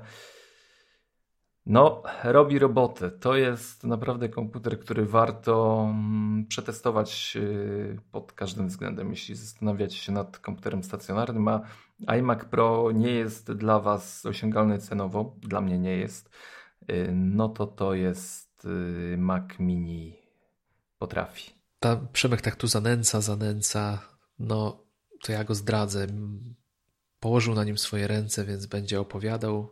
[1.66, 3.12] No, robi robotę.
[3.12, 9.10] To jest naprawdę komputer, który warto mm, przetestować y, pod każdym względem.
[9.10, 11.62] Jeśli zastanawiacie się nad komputerem stacjonarnym, a
[12.18, 16.30] iMac Pro nie jest dla Was osiągalny cenowo, dla mnie nie jest,
[16.92, 20.18] y, no to to jest y, Mac Mini
[20.98, 21.52] potrafi.
[21.80, 24.00] Ta Przemek tak tu zanęca, zanęca,
[24.40, 24.84] no
[25.24, 26.08] to ja go zdradzę.
[27.20, 29.72] Położył na nim swoje ręce, więc będzie opowiadał.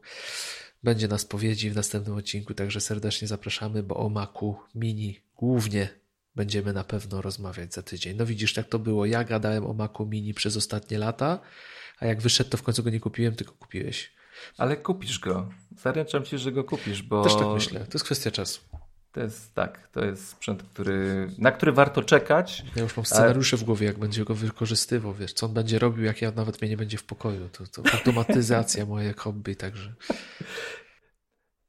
[0.84, 5.90] Będzie na spowiedzi w następnym odcinku, także serdecznie zapraszamy, bo o Macu Mini głównie
[6.36, 8.18] będziemy na pewno rozmawiać za tydzień.
[8.18, 9.06] No widzisz, tak to było.
[9.06, 11.40] Ja gadałem o Macu Mini przez ostatnie lata,
[12.00, 14.14] a jak wyszedł, to w końcu go nie kupiłem, tylko kupiłeś.
[14.58, 15.50] Ale kupisz go.
[15.78, 17.24] Zaręczam ci, że go kupisz, bo.
[17.24, 17.80] Też tak myślę.
[17.80, 18.62] To jest kwestia czasu.
[19.12, 22.64] To jest tak, to jest sprzęt, który, na który warto czekać.
[22.76, 26.04] Ja już mam scenariusze w głowie, jak będzie go wykorzystywał, wiesz, co on będzie robił,
[26.04, 27.50] jak ja nawet mnie nie będzie w pokoju.
[27.50, 29.94] To, to automatyzacja moje hobby, także.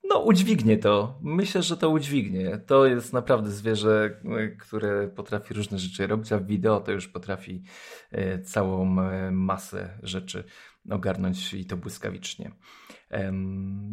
[0.05, 1.19] No, udźwignie to.
[1.23, 2.59] Myślę, że to udźwignie.
[2.59, 4.21] To jest naprawdę zwierzę,
[4.59, 7.63] które potrafi różne rzeczy robić, a w wideo to już potrafi
[8.11, 10.45] e, całą e, masę rzeczy
[10.91, 12.51] ogarnąć i to błyskawicznie.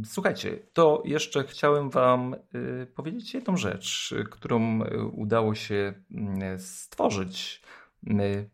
[0.06, 7.62] Słuchajcie, to jeszcze chciałem Wam y, powiedzieć jedną rzecz, którą y, udało się mm, stworzyć.
[8.08, 8.50] Y,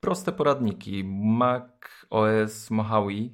[0.00, 1.64] proste poradniki Mac
[2.10, 3.30] OS Mojave.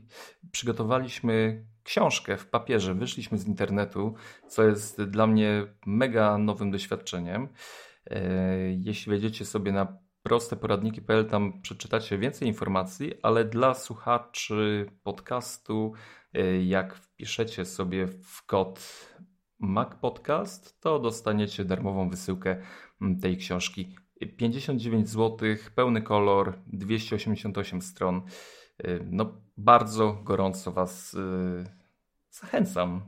[0.53, 4.15] Przygotowaliśmy książkę w papierze, wyszliśmy z internetu,
[4.49, 7.49] co jest dla mnie mega nowym doświadczeniem.
[8.79, 15.93] Jeśli wejdziecie sobie na prosteporadniki.pl, tam przeczytacie więcej informacji, ale dla słuchaczy podcastu
[16.65, 18.81] jak wpiszecie sobie w kod
[19.59, 22.57] Mac Podcast, to dostaniecie darmową wysyłkę
[23.01, 23.97] mm, tej książki.
[24.37, 28.23] 59 zł, pełny kolor, 288 stron.
[28.85, 31.19] Y, no, bardzo gorąco Was y,
[32.31, 33.03] zachęcam.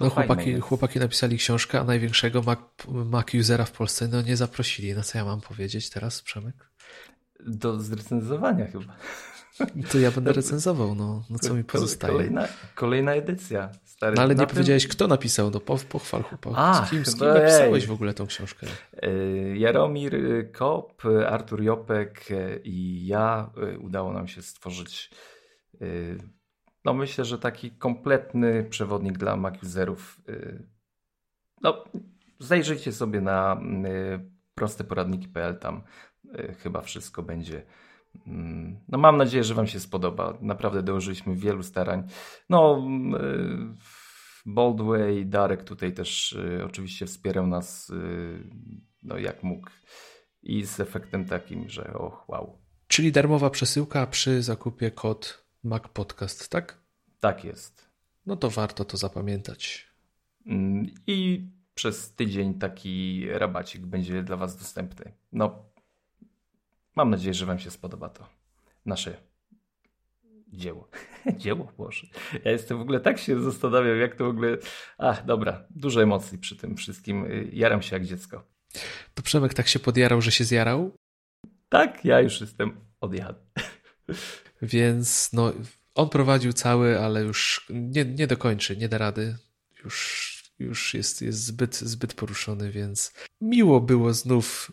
[0.00, 4.94] no, chłopaki, chłopaki napisali książkę, a największego Mac, Mac usera w Polsce no, nie zaprosili.
[4.94, 6.70] No co ja mam powiedzieć teraz, Przemek?
[7.46, 8.96] Do zrecenzowania chyba.
[9.92, 12.12] To ja będę recenzował, no, no co mi pozostaje.
[12.12, 13.70] Kolejna, kolejna edycja.
[13.84, 14.48] Stary, no ale nie tym...
[14.48, 16.52] powiedziałeś, kto napisał, no pochwal chłopak.
[16.56, 18.66] A, z kim, z kim napisałeś w ogóle tą książkę?
[19.02, 19.10] E,
[19.56, 20.16] Jaromir
[20.52, 22.28] Kop, Artur Jopek
[22.64, 23.50] i ja
[23.80, 25.10] udało nam się stworzyć
[26.84, 30.20] no myślę, że taki kompletny przewodnik dla Mac userów.
[31.62, 31.84] No,
[32.38, 33.60] zajrzyjcie sobie na
[34.54, 35.82] prosteporadniki.pl, tam
[36.58, 37.62] chyba wszystko będzie
[38.88, 40.38] no mam nadzieję, że Wam się spodoba.
[40.40, 42.08] Naprawdę dołożyliśmy wielu starań.
[42.48, 43.76] No, mm,
[44.46, 48.50] Boldway, Darek tutaj też y, oczywiście wspierał nas y,
[49.02, 49.70] no jak mógł
[50.42, 52.58] i z efektem takim, że och, wow.
[52.88, 56.78] Czyli darmowa przesyłka przy zakupie kod Mac Podcast, tak?
[57.20, 57.88] Tak jest.
[58.26, 59.88] No to warto to zapamiętać.
[60.46, 65.12] Mm, I przez tydzień taki rabacik będzie dla Was dostępny.
[65.32, 65.67] No,
[66.98, 68.28] Mam nadzieję, że Wam się spodoba to
[68.86, 69.16] nasze
[70.48, 70.88] dzieło.
[71.42, 72.06] dzieło, Boże.
[72.44, 74.58] Ja jestem w ogóle tak się zastanawiam, jak to w ogóle.
[74.98, 77.26] Ach, dobra, dużo emocji przy tym wszystkim.
[77.52, 78.44] Jaram się jak dziecko.
[79.14, 80.96] To Przemek tak się podjarał, że się zjarał?
[81.68, 83.38] Tak, ja już jestem odjechany.
[84.62, 85.52] Więc no,
[85.94, 89.36] on prowadził cały, ale już nie, nie dokończy, nie da rady.
[89.84, 94.72] Już, już jest, jest zbyt, zbyt poruszony, więc miło było znów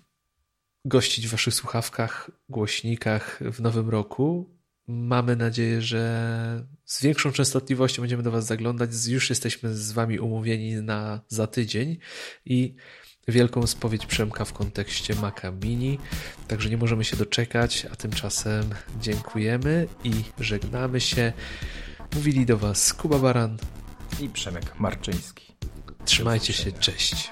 [0.86, 4.55] gościć w Waszych słuchawkach, głośnikach w nowym roku.
[4.88, 8.89] Mamy nadzieję, że z większą częstotliwością będziemy do Was zaglądać.
[9.07, 11.97] Już jesteśmy z Wami umówieni na za tydzień
[12.45, 12.75] i
[13.27, 15.99] wielką spowiedź Przemka w kontekście Maca Mini.
[16.47, 18.69] Także nie możemy się doczekać, a tymczasem
[19.01, 21.33] dziękujemy i żegnamy się.
[22.15, 23.57] Mówili do Was Kuba Baran
[24.19, 25.55] i Przemek Marczyński.
[26.05, 27.31] Trzymajcie się, cześć.